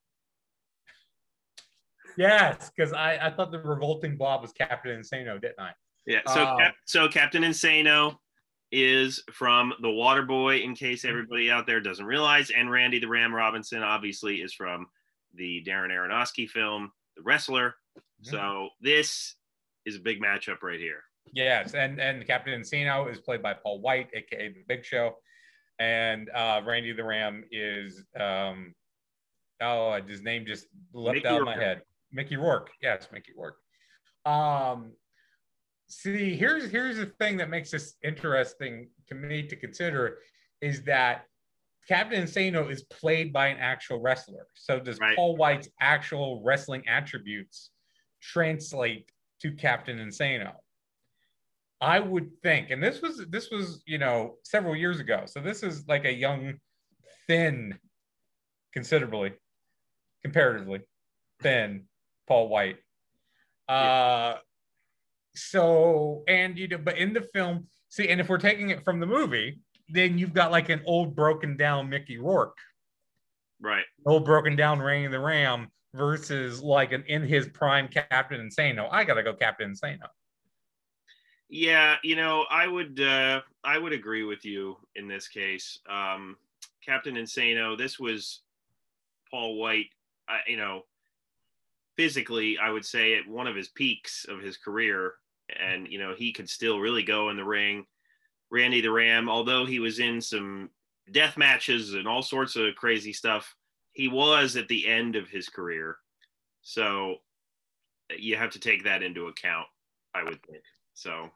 Yes, 2.17 2.71
because 2.71 2.93
I, 2.93 3.17
I 3.17 3.31
thought 3.31 3.51
the 3.51 3.59
revolting 3.61 4.17
Bob 4.17 4.43
was 4.43 4.53
Captain 4.53 5.01
Insano, 5.01 5.41
didn't 5.41 5.59
I? 5.59 5.73
Yeah. 6.07 6.21
So 6.27 6.47
Oh. 6.47 6.57
Cap- 6.59 6.77
so 6.85 7.09
Captain 7.09 7.43
Insano 7.43 8.19
is 8.71 9.23
from 9.33 9.73
The 9.81 9.91
Water 9.91 10.23
Boy, 10.23 10.59
in 10.59 10.75
case 10.75 11.01
Mm-hmm. 11.01 11.09
everybody 11.11 11.51
out 11.51 11.67
there 11.67 11.81
doesn't 11.81 12.05
realize, 12.07 12.51
and 12.51 12.71
Randy 12.71 12.99
the 12.99 13.09
Ram 13.09 13.35
Robinson 13.35 13.83
obviously 13.83 14.43
is 14.43 14.53
from 14.53 14.87
the 15.33 15.65
Darren 15.67 15.91
Aronofsky 15.91 16.49
film, 16.49 16.93
The 17.17 17.23
Wrestler. 17.23 17.77
Mm-hmm. 17.97 18.31
So 18.31 18.69
this 18.81 19.37
is 19.87 19.97
a 19.97 20.01
big 20.01 20.21
matchup 20.21 20.63
right 20.63 20.79
here. 20.81 21.03
Yes, 21.35 21.75
and 21.75 22.01
and 22.01 22.25
Captain 22.27 22.61
Insano 22.61 23.11
is 23.11 23.19
played 23.19 23.43
by 23.43 23.55
Paul 23.55 23.81
White, 23.81 24.09
aka 24.15 24.49
the 24.49 24.63
Big 24.69 24.85
Show, 24.85 25.17
and 25.81 26.31
uh, 26.31 26.63
Randy 26.65 26.93
the 26.93 27.03
Ram 27.03 27.45
is 27.51 28.05
um, 28.19 28.73
oh 29.61 30.01
his 30.07 30.23
name 30.23 30.47
just 30.47 30.69
leapt 30.93 31.17
Mickey 31.17 31.27
out 31.27 31.41
of 31.41 31.47
my 31.47 31.57
head. 31.57 31.83
Mickey 32.13 32.37
Rourke, 32.37 32.71
yes, 32.81 33.09
Mickey 33.13 33.33
Rourke. 33.37 33.57
Um, 34.25 34.93
see, 35.89 36.37
here's 36.37 36.71
here's 36.71 36.99
the 36.99 37.07
thing 37.19 37.37
that 37.39 37.51
makes 37.51 37.73
this 37.73 37.95
interesting 38.05 38.91
to 39.09 39.17
me 39.17 39.43
to 39.49 39.57
consider 39.57 40.19
is 40.61 40.85
that 40.85 41.25
Captain 41.89 42.25
Insano 42.25 42.71
is 42.71 42.85
played 42.85 43.33
by 43.33 43.49
an 43.49 43.59
actual 43.59 44.01
wrestler. 44.01 44.47
So 44.55 44.79
does 44.79 44.99
Right. 45.01 45.17
Paul 45.17 45.37
White's 45.37 45.69
actual 45.81 46.43
wrestling 46.45 46.85
attributes 46.87 47.71
translate 48.23 49.11
to 49.43 49.53
Captain 49.53 49.99
Insano? 49.99 50.53
I 51.85 52.01
would 52.01 52.31
think, 52.43 52.71
and 52.71 52.83
this 52.83 53.03
was 53.03 53.27
this 53.29 53.51
was 53.51 53.83
you 53.85 53.99
know 53.99 54.37
several 54.43 54.75
years 54.75 55.01
ago, 55.01 55.25
so 55.27 55.41
this 55.41 55.63
is 55.63 55.87
like 55.87 56.07
a 56.07 56.13
young, 56.13 56.55
thin, 57.27 57.79
considerably, 58.73 59.35
comparatively, 60.23 60.81
thin 61.43 61.85
Paul 62.27 62.49
White. 62.49 62.79
Uh, 63.69 64.37
so 65.37 66.25
and 66.27 66.59
you 66.59 66.69
know, 66.69 66.79
but 66.79 66.97
in 66.97 67.13
the 67.13 67.21
film, 67.21 67.67
see, 67.91 68.09
and 68.09 68.19
if 68.19 68.31
we're 68.31 68.39
taking 68.39 68.71
it 68.71 68.83
from 68.83 68.99
the 68.99 69.07
movie, 69.07 69.61
then 69.91 70.17
you've 70.17 70.33
got 70.33 70.51
like 70.51 70.71
an 70.71 70.81
old 70.87 71.15
broken 71.15 71.55
down 71.55 71.91
Mickey 71.91 72.17
Rourke, 72.17 72.57
Right. 73.61 73.85
old 74.07 74.25
broken 74.25 74.57
down 74.57 74.81
Randy 74.81 75.09
the 75.09 75.21
Ram 75.21 75.69
versus 75.93 76.63
like 76.63 76.93
an 76.93 77.05
in 77.09 77.25
his 77.25 77.47
prime 77.49 77.89
Captain 77.89 78.41
Insano. 78.41 78.89
I 78.91 79.05
gotta 79.05 79.23
go 79.23 79.35
Captain 79.35 79.75
Insano. 79.75 80.09
Yeah, 81.49 81.97
you 82.03 82.17
know, 82.17 82.47
I 82.51 82.67
would 82.67 83.01
uh 83.01 83.43
I 83.63 83.79
would 83.79 83.93
agree 83.93 84.25
with 84.25 84.45
you 84.45 84.77
in 84.95 85.09
this 85.09 85.29
case. 85.29 85.79
Um 85.89 86.37
Captain 86.85 87.15
Insano, 87.15 87.77
this 87.77 87.99
was 87.99 88.43
Paul 89.31 89.57
White, 89.59 89.91
you 90.47 90.57
know, 90.57 90.83
physically, 91.97 92.59
I 92.59 92.71
would 92.71 92.85
say 92.85 93.15
at 93.17 93.27
one 93.29 93.47
of 93.47 93.57
his 93.57 93.69
peaks 93.69 94.27
of 94.29 94.41
his 94.41 94.57
career 94.57 95.15
and 95.61 95.87
you 95.89 95.99
know, 95.99 96.15
he 96.15 96.33
could 96.33 96.49
still 96.49 96.81
really 96.81 97.03
go 97.03 97.31
in 97.31 97.37
the 97.37 97.45
ring. 97.45 97.87
Randy 98.51 98.81
the 98.81 98.91
Ram, 98.93 99.29
although 99.29 99.65
he 99.67 99.81
was 99.81 99.99
in 99.99 100.21
some 100.21 100.71
death 101.13 101.37
matches 101.37 101.95
and 101.95 102.07
all 102.09 102.23
sorts 102.23 102.57
of 102.57 102.75
crazy 102.77 103.13
stuff, 103.13 103.55
he 103.93 104.09
was 104.09 104.57
at 104.57 104.69
the 104.69 104.87
end 104.87 105.17
of 105.17 105.29
his 105.29 105.49
career. 105.49 105.99
So 106.63 107.17
you 108.17 108.37
have 108.37 108.51
to 108.51 108.61
take 108.61 108.85
that 108.85 109.03
into 109.03 109.27
account, 109.29 109.67
I 110.15 110.23
would 110.25 110.43
think. 110.45 110.63
So 110.95 111.31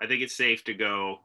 I 0.00 0.06
think 0.06 0.22
it's 0.22 0.36
safe 0.36 0.64
to 0.64 0.74
go 0.74 1.20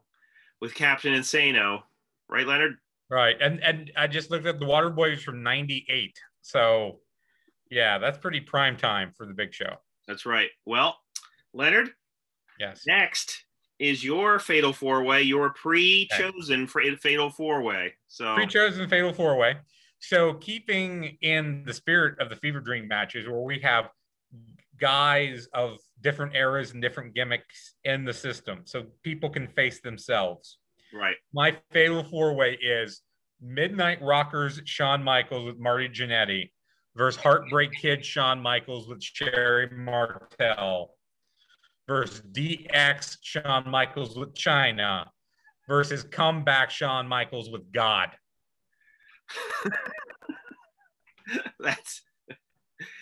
with 0.60 0.74
Captain 0.74 1.12
Insano, 1.12 1.82
right, 2.28 2.46
Leonard? 2.46 2.76
Right. 3.10 3.36
And 3.40 3.62
and 3.62 3.92
I 3.96 4.06
just 4.06 4.30
looked 4.30 4.46
at 4.46 4.58
the 4.58 4.66
Water 4.66 4.88
Boys 4.90 5.22
from 5.22 5.42
98. 5.42 6.18
So 6.40 7.00
yeah, 7.70 7.98
that's 7.98 8.18
pretty 8.18 8.40
prime 8.40 8.76
time 8.76 9.12
for 9.16 9.26
the 9.26 9.34
big 9.34 9.52
show. 9.52 9.74
That's 10.08 10.26
right. 10.26 10.48
Well, 10.64 10.96
Leonard, 11.52 11.90
Yes. 12.58 12.84
next 12.86 13.44
is 13.78 14.04
your 14.04 14.38
fatal 14.38 14.72
four 14.72 15.02
way, 15.02 15.22
your 15.22 15.50
pre 15.50 16.08
chosen 16.12 16.66
fatal 16.66 17.30
four 17.30 17.62
way. 17.62 17.94
So, 18.08 18.34
Pre-chosen 18.34 18.88
fatal 18.88 19.12
four 19.12 19.36
way. 19.36 19.56
So 19.98 20.34
keeping 20.34 21.16
in 21.22 21.64
the 21.64 21.72
spirit 21.72 22.18
of 22.20 22.28
the 22.28 22.36
Fever 22.36 22.60
Dream 22.60 22.88
matches 22.88 23.28
where 23.28 23.40
we 23.40 23.60
have 23.60 23.88
guys 24.82 25.46
of 25.54 25.78
different 26.00 26.34
eras 26.34 26.72
and 26.72 26.82
different 26.82 27.14
gimmicks 27.14 27.74
in 27.84 28.04
the 28.04 28.12
system 28.12 28.62
so 28.64 28.84
people 29.04 29.30
can 29.30 29.46
face 29.46 29.80
themselves. 29.80 30.58
right. 30.92 31.14
My 31.32 31.56
fatal 31.70 32.02
four 32.02 32.34
way 32.34 32.58
is 32.60 33.00
Midnight 33.40 34.02
Rockers 34.02 34.60
Shawn 34.64 35.00
Michaels 35.04 35.46
with 35.46 35.58
Marty 35.60 35.88
Jannetty 35.88 36.50
versus 36.96 37.20
Heartbreak 37.20 37.70
Kid 37.80 38.04
Shawn 38.04 38.42
Michaels 38.42 38.88
with 38.88 39.00
Sherri 39.00 39.70
Martel 39.70 40.96
versus 41.86 42.20
DX 42.32 43.18
Shawn 43.22 43.70
Michaels 43.70 44.16
with 44.18 44.34
Chyna 44.34 45.06
versus 45.68 46.02
Comeback 46.02 46.70
Shawn 46.70 47.06
Michaels 47.06 47.50
with 47.50 47.70
God. 47.70 48.10
That's 51.60 52.02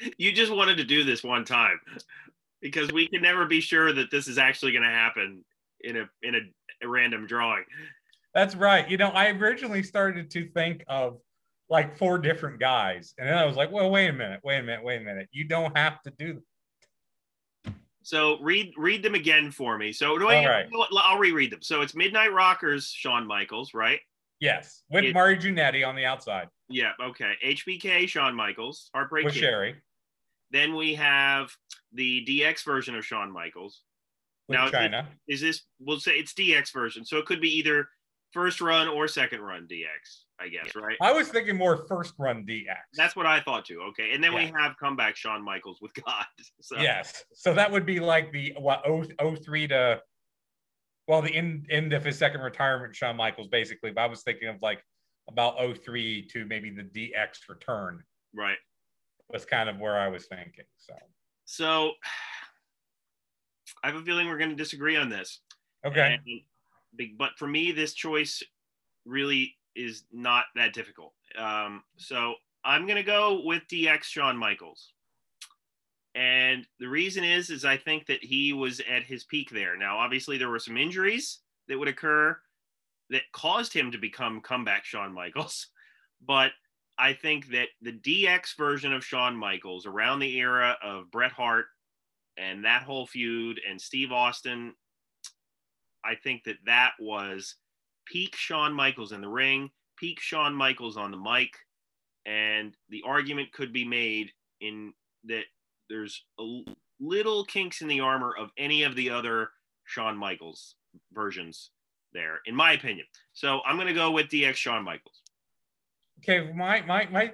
you 0.18 0.32
just 0.32 0.52
wanted 0.52 0.76
to 0.76 0.84
do 0.84 1.04
this 1.04 1.22
one 1.22 1.44
time 1.44 1.80
because 2.60 2.92
we 2.92 3.08
can 3.08 3.22
never 3.22 3.46
be 3.46 3.60
sure 3.60 3.92
that 3.92 4.10
this 4.10 4.28
is 4.28 4.38
actually 4.38 4.72
going 4.72 4.84
to 4.84 4.90
happen 4.90 5.44
in 5.82 5.96
a 5.96 6.08
in 6.22 6.34
a, 6.34 6.40
a 6.82 6.88
random 6.88 7.26
drawing. 7.26 7.64
That's 8.34 8.54
right. 8.54 8.88
You 8.88 8.96
know, 8.96 9.08
I 9.08 9.30
originally 9.30 9.82
started 9.82 10.30
to 10.30 10.48
think 10.50 10.84
of 10.88 11.18
like 11.68 11.96
four 11.96 12.18
different 12.18 12.60
guys, 12.60 13.14
and 13.18 13.28
then 13.28 13.36
I 13.36 13.44
was 13.44 13.56
like, 13.56 13.70
well, 13.72 13.90
wait 13.90 14.08
a 14.08 14.12
minute, 14.12 14.40
wait 14.42 14.58
a 14.58 14.62
minute, 14.62 14.84
wait 14.84 15.00
a 15.00 15.04
minute. 15.04 15.28
You 15.32 15.44
don't 15.44 15.76
have 15.76 16.00
to 16.02 16.12
do 16.18 16.34
That. 16.34 16.42
So 18.02 18.38
read 18.40 18.72
read 18.76 19.02
them 19.02 19.14
again 19.14 19.50
for 19.50 19.76
me. 19.78 19.92
So 19.92 20.18
do 20.18 20.28
I? 20.28 20.44
Right. 20.46 20.64
you 20.64 20.72
know 20.72 20.78
what, 20.78 20.90
I'll 21.04 21.18
reread 21.18 21.52
them. 21.52 21.62
So 21.62 21.82
it's 21.82 21.94
Midnight 21.94 22.32
Rockers, 22.32 22.88
Shawn 22.88 23.26
Michaels, 23.26 23.74
right? 23.74 24.00
Yes, 24.40 24.82
with 24.90 25.04
It- 25.04 25.14
Marty 25.14 25.36
Jannetty 25.36 25.86
on 25.86 25.94
the 25.94 26.06
outside 26.06 26.48
Yeah. 26.68 26.92
Okay. 27.00 27.34
HBK, 27.44 28.08
Shawn 28.08 28.34
Michaels, 28.34 28.90
Heartbreak 28.94 29.26
with 29.26 29.34
Kid. 29.34 29.40
Sherri, 29.40 29.74
Then 30.50 30.74
we 30.74 30.94
have 30.94 31.50
the 31.92 32.24
DX 32.26 32.64
version 32.64 32.94
of 32.94 33.04
Shawn 33.04 33.32
Michaels. 33.32 33.82
with 34.48 34.58
Now, 34.58 34.68
Chyna. 34.68 35.06
Is 35.28 35.40
this? 35.40 35.62
We'll 35.78 36.00
say 36.00 36.12
it's 36.12 36.32
DX 36.34 36.72
version, 36.72 37.04
so 37.04 37.18
it 37.18 37.26
could 37.26 37.40
be 37.40 37.56
either 37.58 37.88
first 38.32 38.60
run 38.60 38.88
or 38.88 39.08
second 39.08 39.40
run 39.40 39.66
DX. 39.70 40.24
I 40.40 40.48
guess, 40.48 40.74
right? 40.74 40.96
I 41.02 41.12
was 41.12 41.28
thinking 41.28 41.56
more 41.56 41.84
first 41.86 42.14
run 42.18 42.46
DX. 42.46 42.76
That's 42.94 43.14
what 43.14 43.26
I 43.26 43.40
thought 43.40 43.66
too. 43.66 43.82
Okay, 43.90 44.12
and 44.14 44.24
then 44.24 44.32
we 44.34 44.44
Yeah. 44.44 44.58
have 44.58 44.76
comeback 44.78 45.14
Shawn 45.14 45.44
Michaels 45.44 45.80
with 45.82 45.92
God. 45.94 46.24
So, 46.62 46.78
yes. 46.78 47.24
So 47.34 47.52
that 47.54 47.70
would 47.70 47.84
be 47.86 48.00
like 48.00 48.32
the 48.32 48.54
what 48.58 48.82
oh, 48.86 49.04
oh, 49.18 49.34
03 49.34 49.68
to 49.68 50.00
well 51.08 51.20
the 51.22 51.34
end 51.34 51.66
end 51.70 51.92
of 51.92 52.04
his 52.04 52.18
second 52.18 52.40
retirement, 52.40 52.94
Shawn 52.94 53.16
Michaels 53.16 53.48
basically. 53.48 53.90
But 53.90 54.02
I 54.02 54.06
was 54.06 54.22
thinking 54.22 54.48
of 54.48 54.56
like 54.62 54.82
about 55.28 55.58
03 55.58 56.26
to 56.32 56.44
maybe 56.46 56.70
the 56.70 56.82
DX 56.82 57.48
return 57.48 58.02
right. 58.34 58.56
Was 59.32 59.44
kind 59.44 59.68
of 59.68 59.78
where 59.78 59.98
I 59.98 60.08
was 60.08 60.26
thinking. 60.26 60.64
So 60.78 60.94
So 61.44 61.92
I 63.82 63.88
have 63.88 63.96
a 63.96 64.02
feeling 64.02 64.28
we're 64.28 64.38
going 64.38 64.50
to 64.50 64.56
disagree 64.56 64.96
on 64.96 65.08
this. 65.08 65.40
okay. 65.84 66.14
And- 66.26 66.42
but 67.16 67.38
for 67.38 67.46
me, 67.46 67.70
this 67.70 67.94
choice 67.94 68.42
really 69.06 69.56
is 69.76 70.02
not 70.12 70.46
that 70.56 70.72
difficult. 70.74 71.14
Um, 71.38 71.84
so 71.96 72.34
I'm 72.64 72.84
going 72.84 72.96
to 72.96 73.04
go 73.04 73.42
with 73.44 73.62
DX 73.68 74.02
Shawn 74.02 74.36
Michaels. 74.36 74.92
And 76.16 76.66
the 76.80 76.88
reason 76.88 77.22
is, 77.22 77.48
is 77.48 77.64
I 77.64 77.76
think 77.76 78.06
that 78.06 78.24
he 78.24 78.52
was 78.52 78.80
at 78.80 79.04
his 79.04 79.22
peak 79.22 79.50
there. 79.50 79.76
Now, 79.76 79.98
obviously, 79.98 80.36
there 80.36 80.48
were 80.50 80.58
some 80.58 80.76
injuries 80.76 81.38
that 81.68 81.78
would 81.78 81.86
occur 81.86 82.36
that 83.10 83.22
caused 83.32 83.72
him 83.72 83.92
to 83.92 83.98
become 83.98 84.40
comeback 84.40 84.84
Shawn 84.84 85.12
Michaels. 85.12 85.68
But 86.26 86.50
I 87.00 87.14
think 87.14 87.48
that 87.48 87.68
the 87.80 87.92
DX 87.92 88.56
version 88.58 88.92
of 88.92 89.04
Shawn 89.04 89.34
Michaels 89.34 89.86
around 89.86 90.20
the 90.20 90.36
era 90.36 90.76
of 90.82 91.10
Bret 91.10 91.32
Hart 91.32 91.66
and 92.36 92.64
that 92.64 92.82
whole 92.82 93.06
feud 93.06 93.58
and 93.68 93.80
Steve 93.80 94.12
Austin, 94.12 94.74
I 96.04 96.14
think 96.14 96.44
that 96.44 96.56
that 96.66 96.92
was 97.00 97.56
peak 98.06 98.36
Shawn 98.36 98.74
Michaels 98.74 99.12
in 99.12 99.22
the 99.22 99.28
ring, 99.28 99.70
peak 99.98 100.20
Shawn 100.20 100.54
Michaels 100.54 100.98
on 100.98 101.10
the 101.10 101.16
mic, 101.16 101.50
and 102.26 102.74
the 102.90 103.02
argument 103.06 103.52
could 103.52 103.72
be 103.72 103.84
made 103.84 104.30
in 104.60 104.92
that 105.24 105.44
there's 105.88 106.22
a 106.38 106.62
little 107.00 107.44
kinks 107.46 107.80
in 107.80 107.88
the 107.88 108.00
armor 108.00 108.34
of 108.38 108.50
any 108.58 108.82
of 108.82 108.94
the 108.94 109.08
other 109.08 109.50
Shawn 109.84 110.18
Michaels 110.18 110.74
versions 111.12 111.70
there, 112.12 112.40
in 112.44 112.54
my 112.54 112.72
opinion. 112.72 113.06
So 113.32 113.60
I'm 113.66 113.76
going 113.76 113.88
to 113.88 113.94
go 113.94 114.10
with 114.10 114.28
DX 114.28 114.56
Shawn 114.56 114.84
Michaels. 114.84 115.22
Okay, 116.20 116.52
my 116.52 116.82
my 116.82 117.08
my 117.10 117.32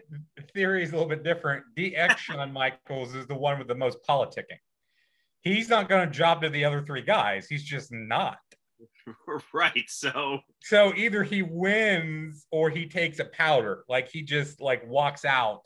theory 0.55 0.83
is 0.83 0.91
a 0.91 0.93
little 0.93 1.09
bit 1.09 1.25
different. 1.25 1.65
DX 1.77 2.17
Shawn 2.19 2.53
Michaels 2.53 3.15
is 3.15 3.27
the 3.27 3.35
one 3.35 3.59
with 3.59 3.69
the 3.69 3.75
most 3.75 3.99
politicking. 4.09 4.61
He's 5.41 5.69
not 5.69 5.89
going 5.89 6.09
to 6.09 6.15
job 6.15 6.43
to 6.43 6.49
the 6.49 6.65
other 6.65 6.83
three 6.83 7.03
guys. 7.03 7.47
He's 7.49 7.65
just 7.65 7.93
not. 7.93 8.39
right. 9.53 9.85
So 9.89 10.41
so 10.61 10.93
either 10.95 11.23
he 11.25 11.43
wins 11.43 12.47
or 12.53 12.71
he 12.71 12.87
takes 12.87 13.19
a 13.19 13.25
powder. 13.25 13.85
Like 13.89 14.09
he 14.09 14.23
just 14.23 14.61
like 14.61 14.87
walks 14.87 15.25
out 15.25 15.63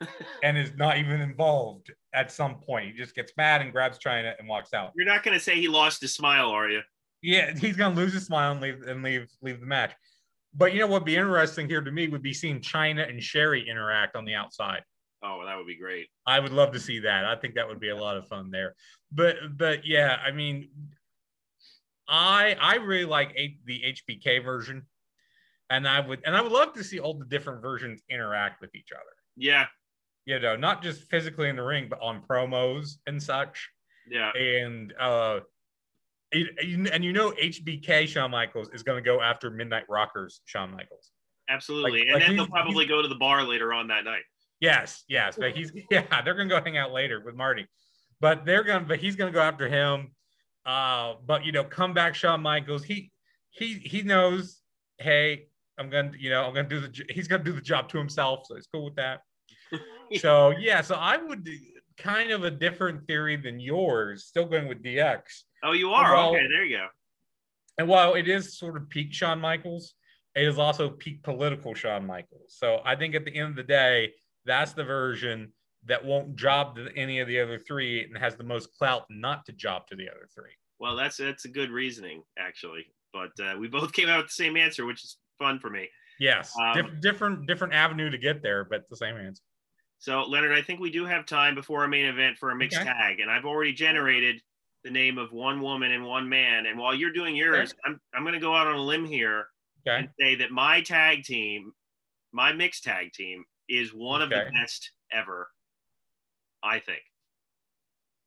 and 0.42 0.58
is 0.58 0.72
not 0.76 0.98
even 0.98 1.20
involved 1.20 1.90
at 2.12 2.30
some 2.30 2.56
point. 2.56 2.86
He 2.86 2.92
just 2.92 3.14
gets 3.14 3.32
mad 3.36 3.62
and 3.62 3.72
grabs 3.72 3.98
Chyna 3.98 4.34
and 4.38 4.48
walks 4.48 4.74
out. 4.74 4.92
You're 4.94 5.06
not 5.06 5.22
going 5.22 5.34
to 5.34 5.42
say 5.42 5.56
he 5.56 5.68
lost 5.68 6.00
his 6.02 6.14
smile, 6.14 6.50
are 6.50 6.68
you? 6.68 6.82
Yeah, 7.22 7.54
he's 7.56 7.76
going 7.76 7.94
to 7.94 8.00
lose 8.00 8.12
his 8.12 8.26
smile 8.26 8.52
and 8.52 8.60
leave 8.60 8.82
and 8.82 9.02
leave 9.02 9.28
leave 9.42 9.60
the 9.60 9.66
match. 9.66 9.92
But 10.54 10.72
you 10.72 10.80
know 10.80 10.86
what 10.86 11.02
would 11.02 11.06
be 11.06 11.16
interesting 11.16 11.68
here 11.68 11.80
to 11.80 11.90
me 11.90 12.08
would 12.08 12.22
be 12.22 12.34
seeing 12.34 12.60
Chyna 12.60 13.08
and 13.08 13.22
Sherri 13.22 13.68
interact 13.68 14.16
on 14.16 14.24
the 14.24 14.34
outside. 14.34 14.82
Oh, 15.22 15.44
that 15.44 15.56
would 15.56 15.66
be 15.66 15.76
great. 15.76 16.08
I 16.26 16.40
would 16.40 16.52
love 16.52 16.72
to 16.72 16.80
see 16.80 17.00
that. 17.00 17.24
I 17.24 17.36
think 17.36 17.54
that 17.54 17.68
would 17.68 17.80
be 17.80 17.90
a 17.90 17.96
lot 17.96 18.16
of 18.16 18.26
fun 18.26 18.50
there. 18.50 18.74
But 19.12 19.36
but 19.56 19.86
yeah, 19.86 20.18
I 20.24 20.30
mean, 20.30 20.70
I 22.08 22.56
I 22.60 22.76
really 22.76 23.04
like 23.04 23.36
the 23.64 23.94
HBK 24.08 24.42
version, 24.42 24.86
and 25.68 25.86
I 25.86 26.00
would 26.00 26.22
and 26.24 26.34
I 26.34 26.40
would 26.40 26.52
love 26.52 26.72
to 26.74 26.84
see 26.84 26.98
all 26.98 27.14
the 27.14 27.26
different 27.26 27.60
versions 27.60 28.02
interact 28.08 28.60
with 28.60 28.74
each 28.74 28.92
other. 28.92 29.12
Yeah, 29.36 29.66
you 30.24 30.38
know, 30.40 30.56
not 30.56 30.82
just 30.82 31.02
physically 31.10 31.48
in 31.48 31.56
the 31.56 31.62
ring, 31.62 31.88
but 31.88 32.00
on 32.00 32.22
promos 32.22 32.96
and 33.06 33.22
such. 33.22 33.68
Yeah, 34.10 34.32
and 34.32 34.94
uh, 34.98 35.40
and 36.32 37.04
you 37.04 37.12
know, 37.12 37.32
HBK 37.32 38.06
Shawn 38.06 38.30
Michaels 38.30 38.68
is 38.72 38.82
going 38.82 39.02
to 39.02 39.08
go 39.08 39.20
after 39.20 39.50
Midnight 39.50 39.84
Rockers 39.88 40.40
Shawn 40.44 40.70
Michaels. 40.70 41.10
Absolutely, 41.48 42.00
like, 42.00 42.02
and 42.02 42.14
like 42.14 42.26
then 42.26 42.36
they'll 42.36 42.46
probably 42.46 42.86
go 42.86 43.02
to 43.02 43.08
the 43.08 43.16
bar 43.16 43.42
later 43.42 43.72
on 43.72 43.88
that 43.88 44.04
night. 44.04 44.22
Yes, 44.60 45.04
yes, 45.08 45.36
but 45.36 45.56
he's 45.56 45.72
yeah, 45.90 46.22
they're 46.22 46.34
gonna 46.34 46.48
go 46.48 46.62
hang 46.62 46.76
out 46.76 46.92
later 46.92 47.20
with 47.24 47.34
Marty, 47.34 47.66
but 48.20 48.44
they're 48.44 48.62
gonna 48.62 48.84
but 48.84 48.98
he's 48.98 49.16
gonna 49.16 49.32
go 49.32 49.40
after 49.40 49.68
him. 49.68 50.12
Uh, 50.64 51.14
but 51.26 51.44
you 51.44 51.52
know, 51.52 51.64
come 51.64 51.94
back, 51.94 52.14
Shawn 52.14 52.40
Michaels. 52.42 52.84
He 52.84 53.10
he 53.50 53.74
he 53.74 54.02
knows. 54.02 54.60
Hey, 54.98 55.46
I'm 55.78 55.90
gonna 55.90 56.12
you 56.16 56.30
know 56.30 56.44
I'm 56.44 56.54
gonna 56.54 56.68
do 56.68 56.80
the 56.80 57.04
he's 57.10 57.26
gonna 57.26 57.42
do 57.42 57.52
the 57.52 57.60
job 57.60 57.88
to 57.88 57.98
himself, 57.98 58.46
so 58.46 58.54
he's 58.54 58.68
cool 58.72 58.84
with 58.84 58.96
that. 58.96 59.20
so 60.18 60.50
yeah, 60.50 60.82
so 60.82 60.94
I 60.94 61.16
would 61.16 61.48
kind 61.96 62.30
of 62.30 62.44
a 62.44 62.50
different 62.50 63.06
theory 63.06 63.36
than 63.36 63.58
yours. 63.58 64.24
Still 64.26 64.44
going 64.44 64.68
with 64.68 64.82
DX. 64.82 65.22
Oh, 65.62 65.72
you 65.72 65.90
are 65.90 66.14
while, 66.14 66.30
okay. 66.30 66.46
There 66.48 66.64
you 66.64 66.78
go. 66.78 66.86
And 67.78 67.88
while 67.88 68.14
it 68.14 68.28
is 68.28 68.58
sort 68.58 68.76
of 68.76 68.88
peak 68.88 69.12
Shawn 69.12 69.40
Michaels, 69.40 69.94
it 70.34 70.46
is 70.46 70.58
also 70.58 70.90
peak 70.90 71.22
political 71.22 71.74
Shawn 71.74 72.06
Michaels. 72.06 72.54
So 72.56 72.80
I 72.84 72.96
think 72.96 73.14
at 73.14 73.24
the 73.24 73.36
end 73.36 73.50
of 73.50 73.56
the 73.56 73.62
day, 73.62 74.12
that's 74.44 74.72
the 74.72 74.84
version 74.84 75.52
that 75.86 76.04
won't 76.04 76.36
job 76.36 76.76
to 76.76 76.88
any 76.96 77.20
of 77.20 77.28
the 77.28 77.40
other 77.40 77.58
three 77.58 78.04
and 78.04 78.16
has 78.18 78.36
the 78.36 78.44
most 78.44 78.76
clout 78.76 79.04
not 79.10 79.46
to 79.46 79.52
job 79.52 79.86
to 79.88 79.96
the 79.96 80.08
other 80.08 80.28
three. 80.34 80.52
Well, 80.78 80.96
that's 80.96 81.16
that's 81.16 81.44
a 81.44 81.48
good 81.48 81.70
reasoning 81.70 82.22
actually, 82.38 82.86
but 83.12 83.30
uh, 83.42 83.56
we 83.58 83.68
both 83.68 83.92
came 83.94 84.08
out 84.08 84.18
with 84.18 84.26
the 84.26 84.32
same 84.32 84.56
answer, 84.56 84.84
which 84.86 85.04
is 85.04 85.18
fun 85.38 85.58
for 85.58 85.70
me. 85.70 85.88
Yes, 86.18 86.52
um, 86.60 86.74
Dif- 86.74 87.00
different 87.00 87.46
different 87.46 87.72
avenue 87.72 88.10
to 88.10 88.18
get 88.18 88.42
there, 88.42 88.64
but 88.64 88.88
the 88.90 88.96
same 88.96 89.16
answer. 89.16 89.42
So, 89.98 90.22
Leonard, 90.22 90.52
I 90.52 90.62
think 90.62 90.80
we 90.80 90.90
do 90.90 91.04
have 91.04 91.26
time 91.26 91.54
before 91.54 91.82
our 91.82 91.88
main 91.88 92.06
event 92.06 92.38
for 92.38 92.50
a 92.50 92.56
mixed 92.56 92.78
okay. 92.78 92.88
tag, 92.88 93.20
and 93.20 93.30
I've 93.30 93.44
already 93.44 93.72
generated 93.72 94.40
the 94.84 94.90
name 94.90 95.18
of 95.18 95.32
one 95.32 95.60
woman 95.60 95.92
and 95.92 96.04
one 96.04 96.28
man. 96.28 96.66
And 96.66 96.78
while 96.78 96.94
you're 96.94 97.12
doing 97.12 97.36
yours, 97.36 97.72
okay. 97.72 97.80
I'm 97.84 98.00
I'm 98.14 98.22
going 98.22 98.34
to 98.34 98.40
go 98.40 98.54
out 98.54 98.66
on 98.66 98.76
a 98.76 98.82
limb 98.82 99.06
here 99.06 99.46
okay. 99.86 99.98
and 99.98 100.08
say 100.18 100.36
that 100.36 100.50
my 100.50 100.80
tag 100.80 101.24
team, 101.24 101.72
my 102.32 102.52
mixed 102.52 102.84
tag 102.84 103.12
team, 103.12 103.44
is 103.68 103.90
one 103.90 104.22
of 104.22 104.30
the 104.30 104.46
best 104.54 104.92
ever. 105.12 105.48
I 106.62 106.78
think. 106.78 107.00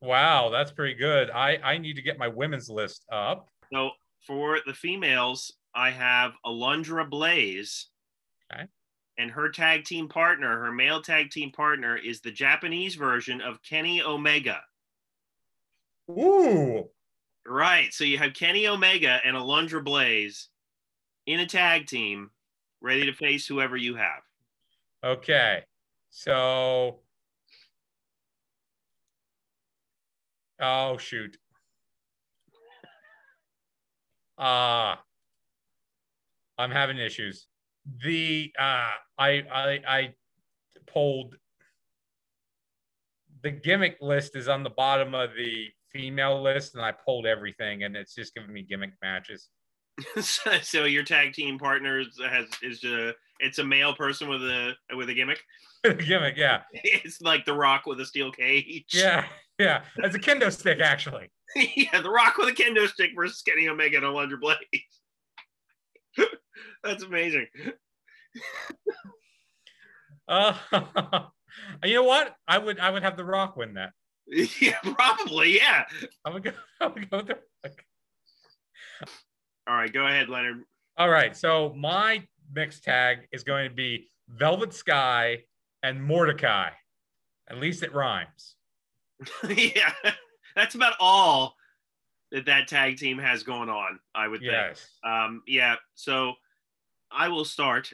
Wow, 0.01 0.49
that's 0.49 0.71
pretty 0.71 0.95
good. 0.95 1.29
I 1.29 1.57
I 1.63 1.77
need 1.77 1.95
to 1.95 2.01
get 2.01 2.17
my 2.17 2.27
women's 2.27 2.69
list 2.69 3.05
up. 3.11 3.47
So 3.71 3.91
for 4.25 4.59
the 4.65 4.73
females, 4.73 5.53
I 5.75 5.91
have 5.91 6.33
Alundra 6.45 7.09
Blaze. 7.09 7.87
Okay. 8.53 8.65
And 9.17 9.29
her 9.31 9.49
tag 9.49 9.85
team 9.85 10.09
partner, 10.09 10.59
her 10.59 10.71
male 10.71 11.01
tag 11.01 11.29
team 11.29 11.51
partner, 11.51 11.97
is 11.97 12.21
the 12.21 12.31
Japanese 12.31 12.95
version 12.95 13.41
of 13.41 13.61
Kenny 13.61 14.01
Omega. 14.01 14.61
Ooh. 16.09 16.89
Right. 17.45 17.93
So 17.93 18.03
you 18.03 18.17
have 18.17 18.33
Kenny 18.33 18.67
Omega 18.67 19.19
and 19.25 19.35
Alundra 19.35 19.83
Blaze 19.83 20.49
in 21.25 21.39
a 21.39 21.45
tag 21.45 21.87
team, 21.87 22.31
ready 22.81 23.05
to 23.05 23.13
face 23.13 23.47
whoever 23.47 23.77
you 23.77 23.95
have. 23.95 24.23
Okay. 25.03 25.65
So 26.09 27.03
Oh 30.59 30.97
shoot. 30.97 31.37
Uh 34.37 34.95
I'm 36.57 36.71
having 36.71 36.97
issues. 36.97 37.47
The 38.03 38.53
uh 38.57 38.91
I 39.17 39.29
I 39.51 39.81
I 39.87 40.15
pulled 40.87 41.37
the 43.41 43.51
gimmick 43.51 43.97
list 44.01 44.35
is 44.35 44.47
on 44.47 44.63
the 44.63 44.69
bottom 44.69 45.13
of 45.13 45.33
the 45.35 45.69
female 45.93 46.41
list 46.41 46.75
and 46.75 46.83
I 46.83 46.91
pulled 46.91 47.25
everything 47.25 47.83
and 47.83 47.95
it's 47.95 48.15
just 48.15 48.33
giving 48.33 48.51
me 48.51 48.63
gimmick 48.63 48.93
matches. 49.01 49.49
so 50.61 50.85
your 50.85 51.03
tag 51.03 51.33
team 51.33 51.59
partner 51.59 52.03
has 52.27 52.47
is 52.61 52.83
a 52.83 53.13
it's 53.39 53.59
a 53.59 53.63
male 53.63 53.93
person 53.93 54.27
with 54.27 54.41
a 54.41 54.73
with 54.95 55.09
a 55.09 55.13
gimmick. 55.13 55.39
gimmick, 55.83 56.37
yeah. 56.37 56.61
It's 56.71 57.21
like 57.21 57.45
the 57.45 57.53
Rock 57.53 57.85
with 57.85 57.99
a 57.99 58.05
steel 58.05 58.31
cage. 58.31 58.85
Yeah, 58.93 59.25
yeah. 59.59 59.83
It's 59.97 60.15
a 60.15 60.19
kendo 60.19 60.51
stick, 60.51 60.79
actually. 60.79 61.29
yeah, 61.75 62.01
the 62.01 62.09
Rock 62.09 62.37
with 62.37 62.47
a 62.49 62.53
kendo 62.53 62.87
stick 62.87 63.11
versus 63.15 63.41
Kenny 63.41 63.67
Omega 63.67 63.97
and 63.97 64.05
a 64.05 64.09
Alundra 64.09 64.39
Blaze. 64.39 64.57
That's 66.83 67.03
amazing. 67.03 67.47
uh, 70.27 70.55
you 71.83 71.95
know 71.95 72.03
what? 72.03 72.33
I 72.47 72.57
would 72.57 72.79
I 72.79 72.89
would 72.89 73.03
have 73.03 73.17
the 73.17 73.25
Rock 73.25 73.57
win 73.57 73.73
that. 73.73 73.91
Yeah, 74.61 74.79
probably. 74.81 75.55
Yeah. 75.55 75.85
I 76.25 76.29
would 76.29 76.43
go. 76.43 76.51
I 76.81 76.87
would 76.87 77.09
go 77.09 77.17
with 77.17 77.27
the 77.27 77.37
Rock. 77.63 77.83
All 79.67 79.75
right, 79.75 79.91
go 79.91 80.05
ahead, 80.07 80.29
Leonard. 80.29 80.63
All 80.97 81.09
right, 81.09 81.35
so 81.35 81.73
my 81.75 82.25
mixed 82.53 82.83
tag 82.83 83.27
is 83.31 83.43
going 83.43 83.69
to 83.69 83.75
be 83.75 84.11
Velvet 84.27 84.73
Sky 84.73 85.43
and 85.81 86.03
Mordecai. 86.03 86.69
At 87.49 87.57
least 87.57 87.83
it 87.83 87.93
rhymes. 87.93 88.55
yeah, 89.49 89.93
that's 90.55 90.75
about 90.75 90.93
all 90.99 91.55
that 92.31 92.45
that 92.45 92.67
tag 92.67 92.97
team 92.97 93.17
has 93.17 93.43
going 93.43 93.69
on. 93.69 93.99
I 94.13 94.27
would 94.27 94.41
yes. 94.41 94.87
think. 95.03 95.13
Um, 95.13 95.43
yeah. 95.47 95.75
So 95.95 96.33
I 97.11 97.29
will 97.29 97.45
start. 97.45 97.91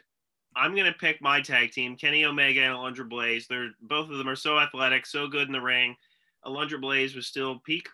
I'm 0.56 0.76
gonna 0.76 0.94
pick 0.94 1.22
my 1.22 1.42
tag 1.42 1.72
team, 1.72 1.96
Kenny 1.96 2.26
Omega 2.26 2.62
and 2.62 2.74
Alundra 2.74 3.08
Blaze. 3.08 3.48
They're 3.48 3.70
both 3.82 4.10
of 4.10 4.18
them 4.18 4.28
are 4.28 4.36
so 4.36 4.58
athletic, 4.58 5.06
so 5.06 5.28
good 5.28 5.48
in 5.48 5.54
the 5.54 5.62
ring. 5.62 5.96
Alundra 6.46 6.80
Blaze 6.80 7.16
was 7.16 7.28
still 7.28 7.60
peak 7.66 7.88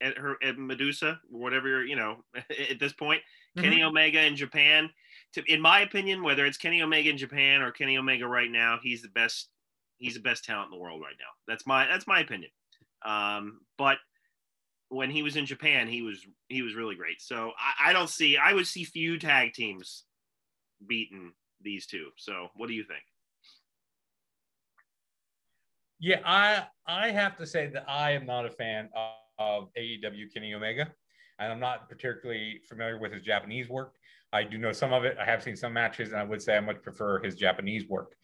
at 0.00 0.18
her 0.18 0.36
at 0.42 0.58
Medusa, 0.58 1.20
whatever 1.28 1.84
you 1.84 1.96
know 1.96 2.24
at 2.70 2.78
this 2.78 2.92
point. 2.92 3.20
Mm-hmm. 3.56 3.62
Kenny 3.62 3.82
Omega 3.82 4.24
in 4.24 4.36
Japan 4.36 4.90
to, 5.34 5.42
in 5.52 5.60
my 5.60 5.80
opinion, 5.80 6.22
whether 6.22 6.46
it's 6.46 6.56
Kenny 6.56 6.82
Omega 6.82 7.10
in 7.10 7.18
Japan 7.18 7.60
or 7.60 7.72
Kenny 7.72 7.98
Omega 7.98 8.26
right 8.26 8.50
now, 8.50 8.78
he's 8.82 9.02
the 9.02 9.08
best. 9.08 9.48
He's 9.98 10.14
the 10.14 10.20
best 10.20 10.44
talent 10.44 10.66
in 10.72 10.78
the 10.78 10.82
world 10.82 11.00
right 11.00 11.14
now. 11.18 11.30
That's 11.46 11.66
my 11.66 11.86
that's 11.86 12.06
my 12.06 12.20
opinion. 12.20 12.50
Um, 13.04 13.60
but 13.78 13.98
when 14.88 15.10
he 15.10 15.22
was 15.22 15.36
in 15.36 15.46
Japan, 15.46 15.88
he 15.88 16.02
was 16.02 16.24
he 16.48 16.62
was 16.62 16.74
really 16.74 16.94
great. 16.94 17.20
So 17.20 17.52
I, 17.58 17.90
I 17.90 17.92
don't 17.92 18.10
see. 18.10 18.36
I 18.36 18.52
would 18.52 18.66
see 18.66 18.84
few 18.84 19.18
tag 19.18 19.54
teams 19.54 20.04
beating 20.86 21.32
these 21.60 21.86
two. 21.86 22.08
So 22.16 22.48
what 22.54 22.68
do 22.68 22.74
you 22.74 22.84
think? 22.84 23.02
Yeah, 26.00 26.20
I 26.24 26.66
I 26.86 27.10
have 27.10 27.36
to 27.38 27.46
say 27.46 27.68
that 27.68 27.84
I 27.88 28.12
am 28.12 28.26
not 28.26 28.46
a 28.46 28.50
fan 28.50 28.88
of, 28.96 29.12
of 29.38 29.68
AEW 29.78 30.32
Kenny 30.32 30.54
Omega, 30.54 30.92
and 31.38 31.52
I'm 31.52 31.60
not 31.60 31.88
particularly 31.88 32.60
familiar 32.68 32.98
with 32.98 33.12
his 33.12 33.22
Japanese 33.22 33.68
work. 33.68 33.94
I 34.32 34.42
do 34.42 34.58
know 34.58 34.72
some 34.72 34.92
of 34.92 35.04
it. 35.04 35.16
I 35.20 35.24
have 35.24 35.42
seen 35.42 35.56
some 35.56 35.72
matches, 35.72 36.10
and 36.10 36.20
I 36.20 36.24
would 36.24 36.42
say 36.42 36.56
I 36.56 36.60
much 36.60 36.82
prefer 36.82 37.22
his 37.22 37.36
Japanese 37.36 37.88
work. 37.88 38.14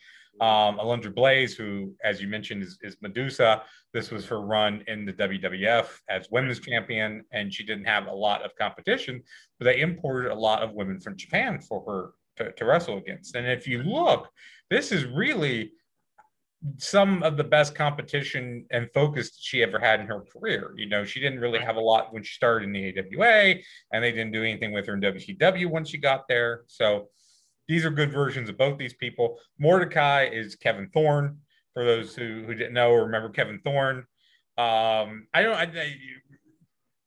Um, 0.40 0.78
Alundra 0.78 1.14
Blaze, 1.14 1.54
who, 1.54 1.94
as 2.02 2.20
you 2.20 2.28
mentioned, 2.28 2.62
is, 2.62 2.78
is, 2.82 2.96
Medusa. 3.02 3.62
This 3.92 4.10
was 4.10 4.24
her 4.26 4.40
run 4.40 4.82
in 4.86 5.04
the 5.04 5.12
WWF 5.12 5.86
as 6.08 6.28
women's 6.30 6.60
champion, 6.60 7.24
and 7.32 7.52
she 7.52 7.64
didn't 7.64 7.84
have 7.84 8.06
a 8.06 8.12
lot 8.12 8.42
of 8.42 8.54
competition, 8.56 9.22
but 9.58 9.66
they 9.66 9.80
imported 9.80 10.32
a 10.32 10.34
lot 10.34 10.62
of 10.62 10.72
women 10.72 11.00
from 11.00 11.16
Japan 11.16 11.60
for 11.60 11.84
her 11.84 12.12
to, 12.36 12.52
to 12.52 12.64
wrestle 12.64 12.98
against. 12.98 13.34
And 13.34 13.46
if 13.46 13.68
you 13.68 13.82
look, 13.82 14.28
this 14.70 14.92
is 14.92 15.04
really 15.04 15.72
some 16.76 17.22
of 17.22 17.36
the 17.36 17.44
best 17.44 17.74
competition 17.74 18.66
and 18.70 18.88
focus 18.92 19.38
she 19.40 19.62
ever 19.62 19.78
had 19.78 20.00
in 20.00 20.06
her 20.06 20.20
career. 20.20 20.74
You 20.76 20.88
know, 20.88 21.04
she 21.04 21.20
didn't 21.20 21.40
really 21.40 21.58
have 21.58 21.76
a 21.76 21.80
lot 21.80 22.12
when 22.12 22.22
she 22.22 22.34
started 22.34 22.66
in 22.66 22.72
the 22.72 22.98
AWA, 22.98 23.54
and 23.92 24.04
they 24.04 24.12
didn't 24.12 24.32
do 24.32 24.42
anything 24.42 24.72
with 24.72 24.86
her 24.86 24.94
in 24.94 25.00
WCW 25.00 25.70
once 25.70 25.88
she 25.88 25.98
got 25.98 26.28
there. 26.28 26.62
So 26.66 27.08
these 27.66 27.84
are 27.84 27.90
good 27.90 28.12
versions 28.12 28.48
of 28.48 28.58
both 28.58 28.78
these 28.78 28.94
people. 28.94 29.38
Mordecai 29.58 30.24
is 30.24 30.56
Kevin 30.56 30.88
Thorn. 30.92 31.38
For 31.72 31.84
those 31.84 32.16
who, 32.16 32.42
who 32.44 32.54
didn't 32.54 32.74
know 32.74 32.90
or 32.90 33.04
remember 33.04 33.28
Kevin 33.28 33.60
Thorn, 33.62 33.98
um, 34.58 35.28
I 35.32 35.42
don't. 35.42 35.54
I, 35.54 35.62
I, 35.62 35.94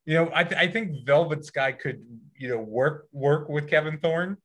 you 0.06 0.14
know, 0.16 0.32
I, 0.34 0.44
th- 0.46 0.60
I 0.60 0.68
think 0.68 1.06
Velvet 1.06 1.46
Sky 1.46 1.74
could 1.74 2.02
you 2.38 2.48
know 2.48 2.60
work 2.60 3.08
work 3.12 3.50
with 3.50 3.70
Kevin 3.70 4.00
Thorn 4.00 4.38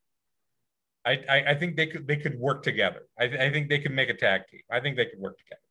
I, 1.08 1.24
I, 1.28 1.50
I 1.50 1.54
think 1.54 1.76
they 1.76 1.86
could 1.86 2.06
they 2.06 2.16
could 2.16 2.38
work 2.38 2.62
together. 2.62 3.06
I, 3.18 3.24
I 3.24 3.50
think 3.50 3.70
they 3.70 3.78
could 3.78 3.92
make 3.92 4.10
a 4.10 4.14
tag 4.14 4.42
team. 4.50 4.60
I 4.70 4.80
think 4.80 4.96
they 4.96 5.06
could 5.06 5.18
work 5.18 5.38
together, 5.38 5.62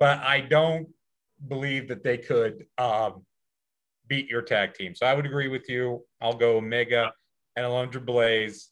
but 0.00 0.20
I 0.20 0.40
don't 0.40 0.88
believe 1.48 1.86
that 1.88 2.02
they 2.02 2.16
could 2.16 2.64
um, 2.78 3.26
beat 4.08 4.28
your 4.28 4.40
tag 4.40 4.72
team. 4.72 4.94
So 4.94 5.04
I 5.04 5.12
would 5.12 5.26
agree 5.26 5.48
with 5.48 5.68
you. 5.68 6.04
I'll 6.22 6.36
go 6.36 6.56
Omega 6.56 7.12
and 7.56 7.66
Alundra 7.66 8.04
Blaze, 8.04 8.70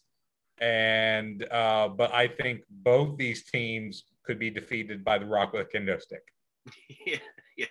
and 0.62 1.46
uh, 1.50 1.88
but 1.88 2.14
I 2.14 2.26
think 2.26 2.62
both 2.70 3.18
these 3.18 3.44
teams 3.44 4.04
could 4.24 4.38
be 4.38 4.48
defeated 4.48 5.04
by 5.04 5.18
the 5.18 5.26
Rock 5.26 5.52
with 5.52 5.66
a 5.66 5.76
kendo 5.76 6.00
stick. 6.00 6.22
yeah, 7.06 7.18
yes, 7.58 7.68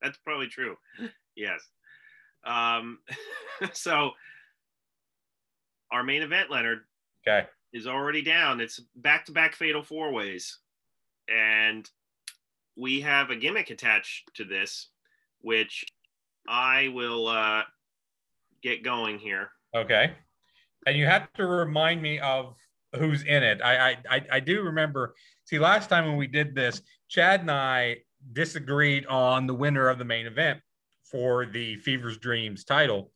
that's 0.00 0.18
probably 0.24 0.46
true. 0.46 0.74
Yes. 1.36 1.60
Um, 2.46 3.00
so 3.74 4.12
our 5.92 6.02
main 6.02 6.22
event, 6.22 6.50
Leonard. 6.50 6.78
Okay 7.26 7.46
is 7.72 7.86
already 7.86 8.22
down. 8.22 8.60
It's 8.60 8.80
back 8.96 9.26
to 9.26 9.32
back 9.32 9.54
fatal 9.54 9.82
four 9.82 10.12
ways. 10.12 10.58
And 11.28 11.88
we 12.76 13.00
have 13.00 13.30
a 13.30 13.36
gimmick 13.36 13.70
attached 13.70 14.30
to 14.34 14.44
this, 14.44 14.88
which 15.40 15.84
I 16.48 16.88
will 16.88 17.28
uh, 17.28 17.62
get 18.62 18.82
going 18.82 19.18
here. 19.18 19.50
Okay. 19.74 20.12
And 20.86 20.96
you 20.96 21.06
have 21.06 21.32
to 21.34 21.46
remind 21.46 22.00
me 22.00 22.18
of 22.20 22.54
who's 22.96 23.22
in 23.22 23.42
it. 23.42 23.60
I, 23.62 23.98
I 24.08 24.22
I 24.32 24.40
do 24.40 24.62
remember. 24.62 25.14
See, 25.44 25.58
last 25.58 25.90
time 25.90 26.06
when 26.06 26.16
we 26.16 26.26
did 26.26 26.54
this, 26.54 26.80
Chad 27.08 27.40
and 27.40 27.50
I 27.50 27.98
disagreed 28.32 29.06
on 29.06 29.46
the 29.46 29.54
winner 29.54 29.88
of 29.88 29.98
the 29.98 30.04
main 30.04 30.26
event 30.26 30.60
for 31.04 31.46
the 31.46 31.76
Fever's 31.76 32.18
Dreams 32.18 32.64
title. 32.64 33.10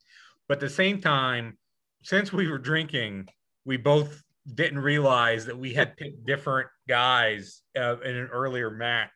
But 0.49 0.55
at 0.55 0.61
the 0.61 0.71
same 0.71 1.01
time, 1.01 1.57
since 2.03 2.33
we 2.33 2.49
were 2.49 2.59
drinking, 2.59 3.29
we 3.65 3.77
both 3.77 4.23
didn't 4.55 4.81
realize 4.81 5.47
that 5.47 5.59
we 5.59 5.73
had 5.73 5.97
picked 5.97 6.27
different 6.27 6.69
guys 6.89 7.63
uh, 7.77 8.01
in 8.01 8.17
an 8.17 8.29
earlier 8.33 8.71
match. 8.71 9.11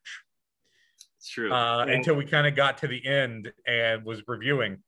It's 1.19 1.29
true. 1.29 1.53
Uh, 1.53 1.85
yeah. 1.87 1.95
Until 1.95 2.15
we 2.15 2.25
kind 2.25 2.47
of 2.47 2.55
got 2.55 2.79
to 2.79 2.89
the 2.89 3.05
end 3.05 3.53
and 3.67 4.05
was 4.05 4.23
reviewing. 4.27 4.79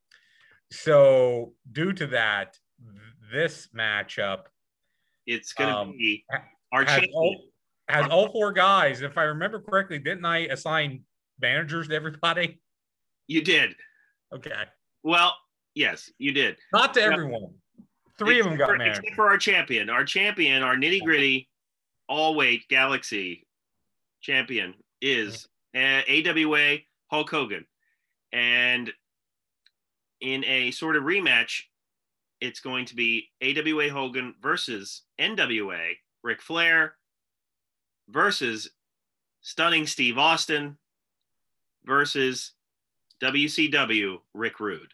So, 0.70 1.54
due 1.72 1.92
to 1.94 2.06
that, 2.08 2.56
this 3.32 3.68
matchup, 3.76 4.42
it's 5.26 5.52
going 5.52 5.70
to 5.70 5.76
um, 5.76 5.92
be 5.92 6.24
our 6.72 6.84
has 6.84 7.04
all, 7.12 7.36
has 7.88 8.06
all 8.10 8.30
four 8.30 8.52
guys. 8.52 9.02
If 9.02 9.18
I 9.18 9.24
remember 9.24 9.60
correctly, 9.60 9.98
didn't 9.98 10.24
I 10.24 10.40
assign 10.40 11.04
managers 11.40 11.88
to 11.88 11.94
everybody? 11.94 12.60
You 13.26 13.42
did. 13.42 13.74
Okay. 14.34 14.52
Well, 15.02 15.34
yes, 15.74 16.10
you 16.18 16.32
did. 16.32 16.56
Not 16.72 16.94
to 16.94 17.02
everyone. 17.02 17.54
Three 18.18 18.40
of 18.40 18.46
them 18.46 18.56
got 18.56 18.70
for, 18.70 18.76
married. 18.76 18.98
Except 18.98 19.14
for 19.14 19.28
our 19.28 19.38
champion. 19.38 19.88
Our 19.88 20.04
champion, 20.04 20.62
our 20.62 20.76
nitty 20.76 21.02
gritty, 21.02 21.48
all 22.08 22.34
weight 22.34 22.68
Galaxy 22.68 23.46
champion 24.20 24.74
is 25.00 25.46
uh, 25.76 26.00
AWA 26.08 26.78
Hulk 27.10 27.30
Hogan. 27.30 27.64
And 28.32 28.92
in 30.20 30.44
a 30.44 30.70
sort 30.72 30.96
of 30.96 31.04
rematch, 31.04 31.62
it's 32.40 32.60
going 32.60 32.86
to 32.86 32.96
be 32.96 33.28
AWA 33.42 33.90
Hogan 33.90 34.34
versus 34.40 35.02
NWA 35.20 35.94
Ric 36.22 36.42
Flair 36.42 36.94
versus 38.08 38.70
Stunning 39.40 39.86
Steve 39.86 40.18
Austin 40.18 40.76
versus 41.84 42.52
WCW 43.22 44.18
Rick 44.34 44.60
Rude. 44.60 44.92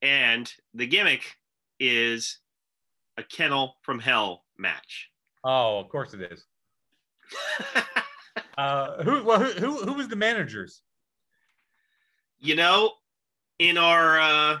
And 0.00 0.52
the 0.74 0.86
gimmick 0.86 1.37
is 1.80 2.38
a 3.16 3.22
kennel 3.22 3.76
from 3.82 3.98
hell 3.98 4.44
match. 4.56 5.10
Oh, 5.44 5.78
of 5.78 5.88
course 5.88 6.14
it 6.14 6.32
is. 6.32 6.44
uh, 8.58 9.02
who, 9.02 9.24
well, 9.24 9.40
who, 9.40 9.52
who, 9.52 9.84
who 9.84 9.92
was 9.94 10.08
the 10.08 10.16
managers? 10.16 10.82
You 12.40 12.54
know, 12.54 12.92
in 13.58 13.76
our 13.76 14.20
uh, 14.20 14.58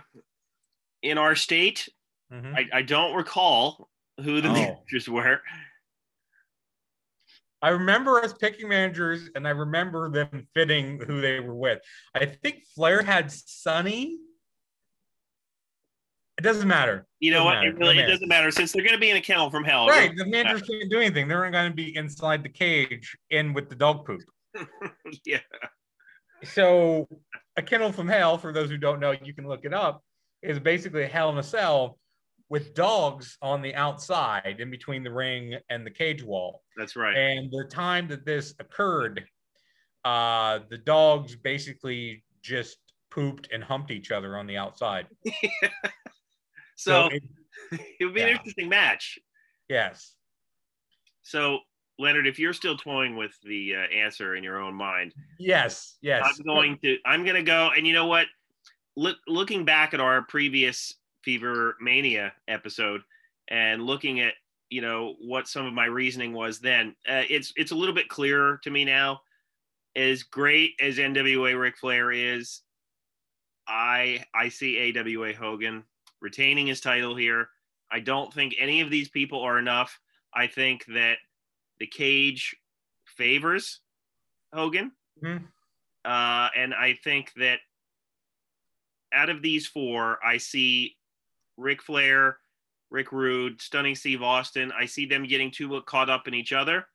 in 1.02 1.18
our 1.18 1.34
state, 1.34 1.88
mm-hmm. 2.32 2.54
I, 2.54 2.78
I 2.78 2.82
don't 2.82 3.14
recall 3.14 3.88
who 4.22 4.40
the 4.40 4.48
oh. 4.48 4.52
managers 4.52 5.08
were. 5.08 5.40
I 7.60 7.70
remember 7.70 8.20
us 8.20 8.32
picking 8.32 8.68
managers, 8.68 9.30
and 9.34 9.46
I 9.46 9.50
remember 9.50 10.10
them 10.10 10.46
fitting 10.54 11.00
who 11.06 11.20
they 11.20 11.40
were 11.40 11.56
with. 11.56 11.80
I 12.14 12.26
think 12.26 12.62
Flair 12.74 13.02
had 13.02 13.32
Sunny 13.32 14.18
it 16.38 16.42
doesn't 16.42 16.68
matter. 16.68 17.04
You 17.18 17.32
know 17.32 17.44
what? 17.44 17.64
It 17.64 17.76
really 17.76 17.98
it 17.98 18.06
doesn't 18.06 18.28
matter 18.28 18.52
since 18.52 18.70
they're 18.70 18.84
going 18.84 18.94
to 18.94 19.00
be 19.00 19.10
in 19.10 19.16
a 19.16 19.20
kennel 19.20 19.50
from 19.50 19.64
hell. 19.64 19.88
Right. 19.88 20.16
The 20.16 20.24
managers 20.24 20.62
can't 20.62 20.88
do 20.88 20.98
anything. 20.98 21.26
They're 21.26 21.50
going 21.50 21.70
to 21.70 21.74
be 21.74 21.96
inside 21.96 22.44
the 22.44 22.48
cage 22.48 23.18
in 23.30 23.52
with 23.52 23.68
the 23.68 23.74
dog 23.74 24.06
poop. 24.06 24.22
yeah. 25.26 25.40
So 26.44 27.08
a 27.56 27.62
kennel 27.62 27.90
from 27.90 28.06
hell, 28.06 28.38
for 28.38 28.52
those 28.52 28.70
who 28.70 28.76
don't 28.76 29.00
know, 29.00 29.10
you 29.10 29.34
can 29.34 29.48
look 29.48 29.64
it 29.64 29.74
up, 29.74 30.04
is 30.40 30.60
basically 30.60 31.02
a 31.02 31.08
hell 31.08 31.30
in 31.30 31.38
a 31.38 31.42
cell 31.42 31.98
with 32.48 32.72
dogs 32.72 33.36
on 33.42 33.60
the 33.60 33.74
outside 33.74 34.56
in 34.60 34.70
between 34.70 35.02
the 35.02 35.10
ring 35.10 35.56
and 35.68 35.84
the 35.84 35.90
cage 35.90 36.22
wall. 36.22 36.62
That's 36.76 36.94
right. 36.94 37.16
And 37.16 37.50
the 37.50 37.64
time 37.64 38.06
that 38.08 38.24
this 38.24 38.54
occurred, 38.60 39.24
uh, 40.04 40.60
the 40.70 40.78
dogs 40.78 41.34
basically 41.34 42.22
just 42.42 42.78
pooped 43.10 43.48
and 43.52 43.64
humped 43.64 43.90
each 43.90 44.12
other 44.12 44.36
on 44.36 44.46
the 44.46 44.56
outside. 44.56 45.08
So, 46.78 47.08
so 47.08 47.16
it, 47.16 47.22
it, 47.98 48.04
would 48.04 48.14
be 48.14 48.20
yeah. 48.20 48.26
an 48.26 48.32
interesting 48.36 48.68
match. 48.68 49.18
Yes. 49.68 50.14
So, 51.22 51.58
Leonard, 51.98 52.28
if 52.28 52.38
you're 52.38 52.52
still 52.52 52.76
toying 52.76 53.16
with 53.16 53.32
the 53.42 53.74
uh, 53.74 53.92
answer 53.92 54.36
in 54.36 54.44
your 54.44 54.60
own 54.60 54.74
mind, 54.74 55.12
yes, 55.40 55.96
yes, 56.00 56.24
I'm 56.24 56.44
going 56.46 56.78
to. 56.84 56.96
I'm 57.04 57.24
going 57.24 57.34
to 57.34 57.42
go. 57.42 57.70
And 57.76 57.84
you 57.84 57.92
know 57.92 58.06
what? 58.06 58.26
Look, 58.96 59.16
looking 59.26 59.64
back 59.64 59.92
at 59.92 59.98
our 59.98 60.22
previous 60.22 60.94
Fever 61.24 61.76
Mania 61.80 62.32
episode 62.46 63.00
and 63.48 63.82
looking 63.82 64.20
at 64.20 64.34
you 64.70 64.80
know 64.80 65.16
what 65.20 65.48
some 65.48 65.66
of 65.66 65.74
my 65.74 65.86
reasoning 65.86 66.32
was 66.32 66.60
then, 66.60 66.94
uh, 67.08 67.24
it's 67.28 67.52
it's 67.56 67.72
a 67.72 67.76
little 67.76 67.94
bit 67.94 68.08
clearer 68.08 68.60
to 68.62 68.70
me 68.70 68.84
now. 68.84 69.20
As 69.96 70.22
great 70.22 70.74
as 70.80 70.98
NWA 70.98 71.58
Ric 71.58 71.76
Flair 71.76 72.12
is, 72.12 72.60
I 73.66 74.22
I 74.32 74.48
see 74.48 74.96
AWA 74.96 75.34
Hogan 75.34 75.82
retaining 76.20 76.66
his 76.66 76.80
title 76.80 77.14
here. 77.14 77.48
I 77.90 78.00
don't 78.00 78.32
think 78.32 78.54
any 78.58 78.80
of 78.80 78.90
these 78.90 79.08
people 79.08 79.40
are 79.40 79.58
enough. 79.58 79.98
I 80.34 80.46
think 80.46 80.84
that 80.86 81.18
the 81.78 81.86
cage 81.86 82.56
favors 83.04 83.80
Hogan. 84.52 84.92
Mm-hmm. 85.22 85.44
Uh, 86.04 86.48
and 86.56 86.74
I 86.74 86.98
think 87.04 87.32
that 87.36 87.58
out 89.12 89.30
of 89.30 89.42
these 89.42 89.66
four, 89.66 90.18
I 90.24 90.38
see 90.38 90.96
Ric 91.56 91.82
Flair, 91.82 92.38
Rick 92.90 93.12
Rude, 93.12 93.60
Stunning 93.60 93.94
Steve 93.94 94.22
Austin. 94.22 94.72
I 94.78 94.86
see 94.86 95.06
them 95.06 95.26
getting 95.26 95.50
too 95.50 95.80
caught 95.86 96.10
up 96.10 96.28
in 96.28 96.34
each 96.34 96.52
other. 96.52 96.86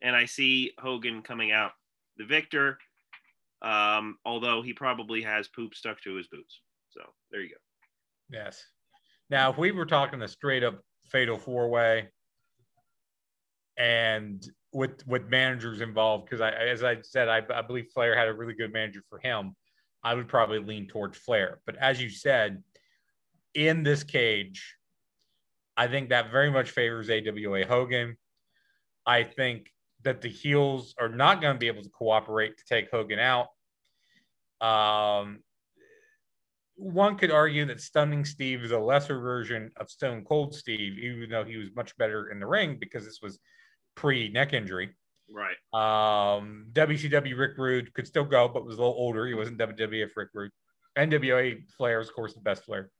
And 0.00 0.16
I 0.16 0.24
see 0.24 0.72
Hogan 0.78 1.22
coming 1.22 1.52
out 1.52 1.72
the 2.16 2.24
victor, 2.24 2.78
um, 3.62 4.18
although 4.24 4.60
he 4.62 4.72
probably 4.72 5.22
has 5.22 5.48
poop 5.48 5.74
stuck 5.74 6.00
to 6.02 6.14
his 6.14 6.26
boots. 6.26 6.60
So 6.90 7.00
there 7.30 7.40
you 7.40 7.50
go. 7.50 7.56
Yes. 8.32 8.64
Now, 9.30 9.50
if 9.50 9.58
we 9.58 9.70
were 9.72 9.86
talking 9.86 10.22
a 10.22 10.28
straight 10.28 10.64
up 10.64 10.80
fatal 11.10 11.38
four 11.38 11.68
way 11.68 12.08
and 13.76 14.42
with 14.72 15.06
with 15.06 15.28
managers 15.28 15.80
involved, 15.80 16.24
because 16.24 16.40
I 16.40 16.50
as 16.50 16.82
I 16.82 17.02
said, 17.02 17.28
I, 17.28 17.42
I 17.54 17.62
believe 17.62 17.88
Flair 17.92 18.16
had 18.16 18.28
a 18.28 18.34
really 18.34 18.54
good 18.54 18.72
manager 18.72 19.02
for 19.08 19.18
him. 19.18 19.54
I 20.02 20.14
would 20.14 20.28
probably 20.28 20.58
lean 20.58 20.88
towards 20.88 21.18
Flair. 21.18 21.60
But 21.66 21.76
as 21.76 22.02
you 22.02 22.08
said, 22.08 22.62
in 23.54 23.82
this 23.82 24.02
cage, 24.02 24.76
I 25.76 25.86
think 25.86 26.08
that 26.08 26.32
very 26.32 26.50
much 26.50 26.70
favors 26.70 27.08
AWA 27.08 27.66
Hogan. 27.66 28.16
I 29.06 29.24
think 29.24 29.70
that 30.02 30.22
the 30.22 30.28
heels 30.28 30.94
are 30.98 31.08
not 31.08 31.40
going 31.40 31.54
to 31.54 31.58
be 31.58 31.68
able 31.68 31.82
to 31.82 31.90
cooperate 31.90 32.58
to 32.58 32.64
take 32.64 32.90
Hogan 32.90 33.18
out. 33.18 33.48
Um, 34.60 35.40
one 36.76 37.16
could 37.16 37.30
argue 37.30 37.64
that 37.66 37.80
Stunning 37.80 38.24
Steve 38.24 38.62
is 38.62 38.70
a 38.70 38.78
lesser 38.78 39.18
version 39.20 39.70
of 39.76 39.90
Stone 39.90 40.24
Cold 40.24 40.54
Steve, 40.54 40.98
even 40.98 41.30
though 41.30 41.44
he 41.44 41.56
was 41.56 41.68
much 41.76 41.96
better 41.98 42.30
in 42.30 42.40
the 42.40 42.46
ring 42.46 42.76
because 42.80 43.04
this 43.04 43.20
was 43.22 43.38
pre 43.94 44.28
neck 44.28 44.52
injury. 44.52 44.90
Right. 45.30 45.56
Um, 45.72 46.66
WCW 46.72 47.38
Rick 47.38 47.56
Rude 47.56 47.92
could 47.94 48.06
still 48.06 48.24
go, 48.24 48.48
but 48.48 48.64
was 48.64 48.76
a 48.76 48.80
little 48.80 48.94
older. 48.96 49.26
He 49.26 49.34
wasn't 49.34 49.58
WWF 49.58 50.10
Rick 50.16 50.28
Rude. 50.34 50.50
NWA 50.96 51.62
Flair 51.76 52.00
is, 52.00 52.08
of 52.08 52.14
course, 52.14 52.34
the 52.34 52.40
best 52.40 52.64
Flair. 52.64 52.90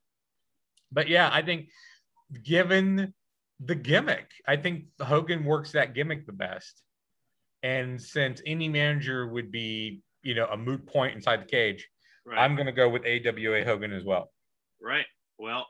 But 0.90 1.08
yeah, 1.08 1.30
I 1.32 1.42
think 1.42 1.68
given 2.42 3.12
the 3.60 3.74
gimmick, 3.74 4.30
I 4.46 4.56
think 4.56 4.84
Hogan 5.00 5.44
works 5.44 5.72
that 5.72 5.94
gimmick 5.94 6.26
the 6.26 6.32
best. 6.32 6.82
And 7.62 8.00
since 8.00 8.42
any 8.46 8.68
manager 8.68 9.26
would 9.26 9.52
be, 9.52 10.02
you 10.22 10.34
know, 10.34 10.46
a 10.46 10.56
moot 10.56 10.86
point 10.86 11.14
inside 11.14 11.42
the 11.42 11.46
cage, 11.46 11.88
Right. 12.24 12.38
I'm 12.38 12.54
going 12.54 12.66
to 12.66 12.72
go 12.72 12.88
with 12.88 13.02
AWA 13.04 13.64
Hogan 13.64 13.92
as 13.92 14.04
well. 14.04 14.30
right. 14.80 15.06
Well, 15.38 15.66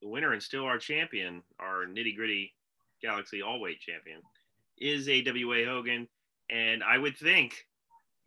the 0.00 0.08
winner 0.08 0.32
and 0.32 0.42
still 0.42 0.64
our 0.64 0.78
champion, 0.78 1.42
our 1.60 1.86
nitty 1.86 2.16
gritty 2.16 2.52
Galaxy 3.00 3.42
All 3.42 3.60
Weight 3.60 3.78
champion, 3.80 4.20
is 4.78 5.08
AWA 5.08 5.64
Hogan. 5.64 6.08
And 6.50 6.82
I 6.82 6.98
would 6.98 7.16
think 7.16 7.66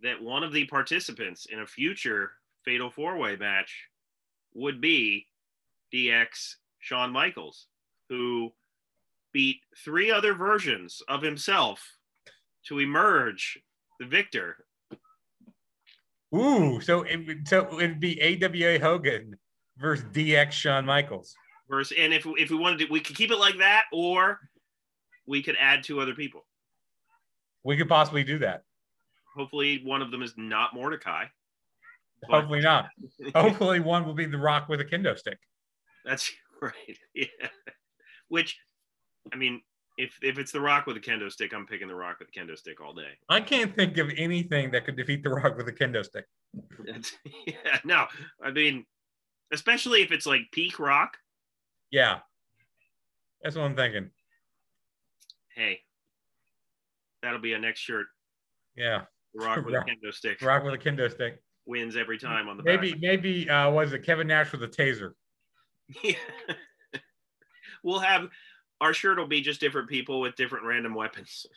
that 0.01 0.21
one 0.21 0.43
of 0.43 0.53
the 0.53 0.65
participants 0.65 1.47
in 1.51 1.59
a 1.59 1.67
future 1.67 2.31
Fatal 2.63 2.89
Four 2.89 3.17
Way 3.17 3.35
match 3.35 3.89
would 4.53 4.79
be 4.79 5.27
DX 5.93 6.55
Shawn 6.79 7.11
Michaels, 7.11 7.67
who 8.09 8.53
beat 9.33 9.57
three 9.83 10.11
other 10.11 10.33
versions 10.33 11.01
of 11.09 11.21
himself 11.21 11.97
to 12.67 12.79
emerge 12.79 13.59
the 13.99 14.05
victor. 14.05 14.64
Ooh, 16.35 16.81
so 16.81 17.03
it, 17.03 17.25
would- 17.25 17.47
so 17.47 17.79
it'd 17.79 17.99
be 17.99 18.21
AWA 18.21 18.79
Hogan 18.79 19.37
versus 19.77 20.05
DX 20.11 20.51
Shawn 20.51 20.85
Michaels. 20.85 21.35
Versus, 21.69 21.97
and 21.97 22.13
if 22.13 22.25
if 22.37 22.49
we 22.51 22.57
wanted 22.57 22.79
to, 22.79 22.85
we 22.91 22.99
could 22.99 23.15
keep 23.15 23.31
it 23.31 23.37
like 23.37 23.57
that, 23.57 23.85
or 23.91 24.39
we 25.25 25.41
could 25.41 25.55
add 25.59 25.83
two 25.83 25.99
other 25.99 26.13
people. 26.13 26.45
We 27.63 27.75
could 27.77 27.89
possibly 27.89 28.23
do 28.23 28.37
that. 28.39 28.63
Hopefully, 29.35 29.81
one 29.83 30.01
of 30.03 30.11
them 30.11 30.21
is 30.21 30.33
not 30.37 30.73
Mordecai. 30.75 31.25
But- 32.29 32.39
Hopefully 32.41 32.61
not. 32.61 32.89
Hopefully, 33.35 33.79
one 33.79 34.05
will 34.05 34.13
be 34.13 34.25
The 34.25 34.37
Rock 34.37 34.69
with 34.69 34.79
a 34.81 34.85
kendo 34.85 35.17
stick. 35.17 35.39
That's 36.05 36.31
right. 36.61 36.73
Yeah. 37.13 37.25
Which, 38.29 38.57
I 39.33 39.35
mean, 39.35 39.61
if 39.97 40.17
if 40.21 40.37
it's 40.37 40.51
the 40.51 40.59
Rock 40.61 40.85
with 40.87 40.97
a 40.97 40.99
kendo 40.99 41.31
stick, 41.31 41.53
I'm 41.53 41.65
picking 41.65 41.87
the 41.87 41.95
Rock 41.95 42.19
with 42.19 42.29
a 42.29 42.31
kendo 42.31 42.57
stick 42.57 42.81
all 42.81 42.93
day. 42.93 43.11
I 43.29 43.39
can't 43.41 43.75
think 43.75 43.97
of 43.97 44.09
anything 44.17 44.71
that 44.71 44.85
could 44.85 44.95
defeat 44.97 45.23
The 45.23 45.29
Rock 45.29 45.57
with 45.57 45.67
a 45.67 45.73
kendo 45.73 46.03
stick. 46.03 46.25
Yeah. 47.47 47.79
No, 47.83 48.05
I 48.43 48.51
mean, 48.51 48.85
especially 49.53 50.01
if 50.01 50.11
it's 50.11 50.25
like 50.25 50.41
peak 50.51 50.79
Rock. 50.79 51.17
Yeah, 51.91 52.19
that's 53.43 53.55
what 53.55 53.63
I'm 53.65 53.75
thinking. 53.75 54.09
Hey, 55.55 55.79
that'll 57.21 57.39
be 57.39 57.53
a 57.53 57.59
next 57.59 57.79
shirt. 57.81 58.07
Yeah, 58.75 59.01
The 59.33 59.45
Rock 59.45 59.65
with 59.65 59.75
a 59.75 59.79
kendo 59.79 60.13
stick 60.13 60.41
Rock 60.41 60.63
with 60.63 60.73
a 60.73 60.77
kendo 60.77 61.09
stick. 61.11 61.41
wins 61.65 61.95
every 61.95 62.17
time 62.17 62.49
on 62.49 62.57
the 62.57 62.63
Maybe, 62.63 62.91
back. 62.91 63.01
maybe 63.01 63.49
uh, 63.49 63.69
was 63.69 63.93
it 63.93 64.03
Kevin 64.05 64.27
Nash 64.27 64.51
with 64.51 64.63
a 64.63 64.67
taser? 64.67 65.11
Yeah. 66.03 66.15
we'll 67.83 67.99
have 67.99 68.27
our 68.81 68.93
shirt 68.93 69.17
will 69.17 69.27
be 69.27 69.41
just 69.41 69.59
different 69.59 69.89
people 69.89 70.19
with 70.19 70.35
different 70.35 70.65
random 70.65 70.93
weapons. 70.93 71.45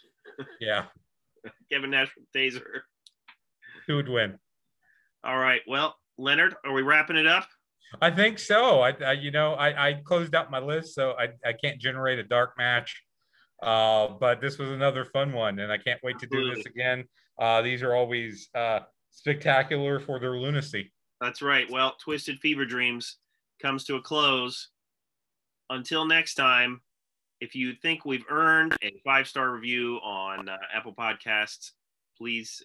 Yeah, 0.60 0.84
Kevin 1.72 1.90
Nash 1.90 2.12
with 2.16 2.26
taser. 2.36 2.82
who 3.88 3.96
would 3.96 4.08
win? 4.08 4.38
All 5.24 5.36
right. 5.36 5.62
Well, 5.66 5.96
Leonard, 6.16 6.54
are 6.64 6.72
we 6.72 6.82
wrapping 6.82 7.16
it 7.16 7.26
up? 7.26 7.48
I 8.00 8.10
think 8.10 8.38
so. 8.38 8.80
I, 8.80 8.90
I 9.04 9.12
you 9.12 9.30
know, 9.30 9.54
I, 9.54 9.88
I 9.88 9.92
closed 9.94 10.34
out 10.34 10.50
my 10.50 10.60
list, 10.60 10.94
so 10.94 11.14
I, 11.18 11.28
I 11.44 11.54
can't 11.54 11.80
generate 11.80 12.18
a 12.18 12.22
dark 12.22 12.52
match. 12.56 13.02
Uh, 13.62 14.08
but 14.20 14.40
this 14.40 14.58
was 14.58 14.70
another 14.70 15.04
fun 15.06 15.32
one, 15.32 15.58
and 15.58 15.72
I 15.72 15.78
can't 15.78 16.00
wait 16.02 16.18
to 16.20 16.26
do 16.26 16.54
this 16.54 16.66
again. 16.66 17.04
Uh, 17.38 17.62
these 17.62 17.82
are 17.82 17.94
always 17.94 18.48
uh, 18.54 18.80
spectacular 19.10 19.98
for 19.98 20.20
their 20.20 20.36
lunacy. 20.36 20.92
That's 21.20 21.42
right. 21.42 21.68
Well, 21.70 21.96
Twisted 22.00 22.38
Fever 22.38 22.64
Dreams 22.64 23.16
comes 23.60 23.84
to 23.84 23.96
a 23.96 24.00
close. 24.00 24.68
Until 25.70 26.06
next 26.06 26.34
time, 26.34 26.80
if 27.40 27.54
you 27.54 27.74
think 27.74 28.04
we've 28.04 28.24
earned 28.30 28.76
a 28.82 29.00
five 29.04 29.28
star 29.28 29.50
review 29.50 29.96
on 30.02 30.48
uh, 30.48 30.56
Apple 30.74 30.94
Podcasts, 30.94 31.72
please 32.16 32.62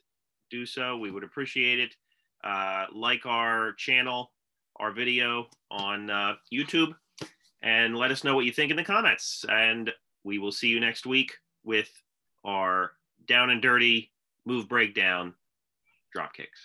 do 0.50 0.66
so. 0.66 0.98
We 0.98 1.12
would 1.12 1.24
appreciate 1.24 1.80
it. 1.80 1.96
Uh, 2.44 2.86
like 2.94 3.26
our 3.26 3.74
channel, 3.74 4.32
our 4.78 4.92
video 4.92 5.48
on 5.72 6.10
uh, 6.10 6.34
YouTube, 6.54 6.94
and 7.62 7.96
let 7.96 8.12
us 8.12 8.24
know 8.24 8.36
what 8.36 8.46
you 8.46 8.52
think 8.52 8.70
in 8.70 8.78
the 8.78 8.84
comments. 8.84 9.46
And 9.48 9.92
we 10.24 10.40
will 10.40 10.52
see 10.52 10.68
you 10.68 10.80
next 10.80 11.06
week 11.06 11.34
with 11.64 11.90
our 12.44 12.92
down 13.28 13.50
and 13.50 13.62
dirty 13.62 14.12
move 14.46 14.68
breakdown 14.68 15.34
drop 16.12 16.34
kicks. 16.34 16.60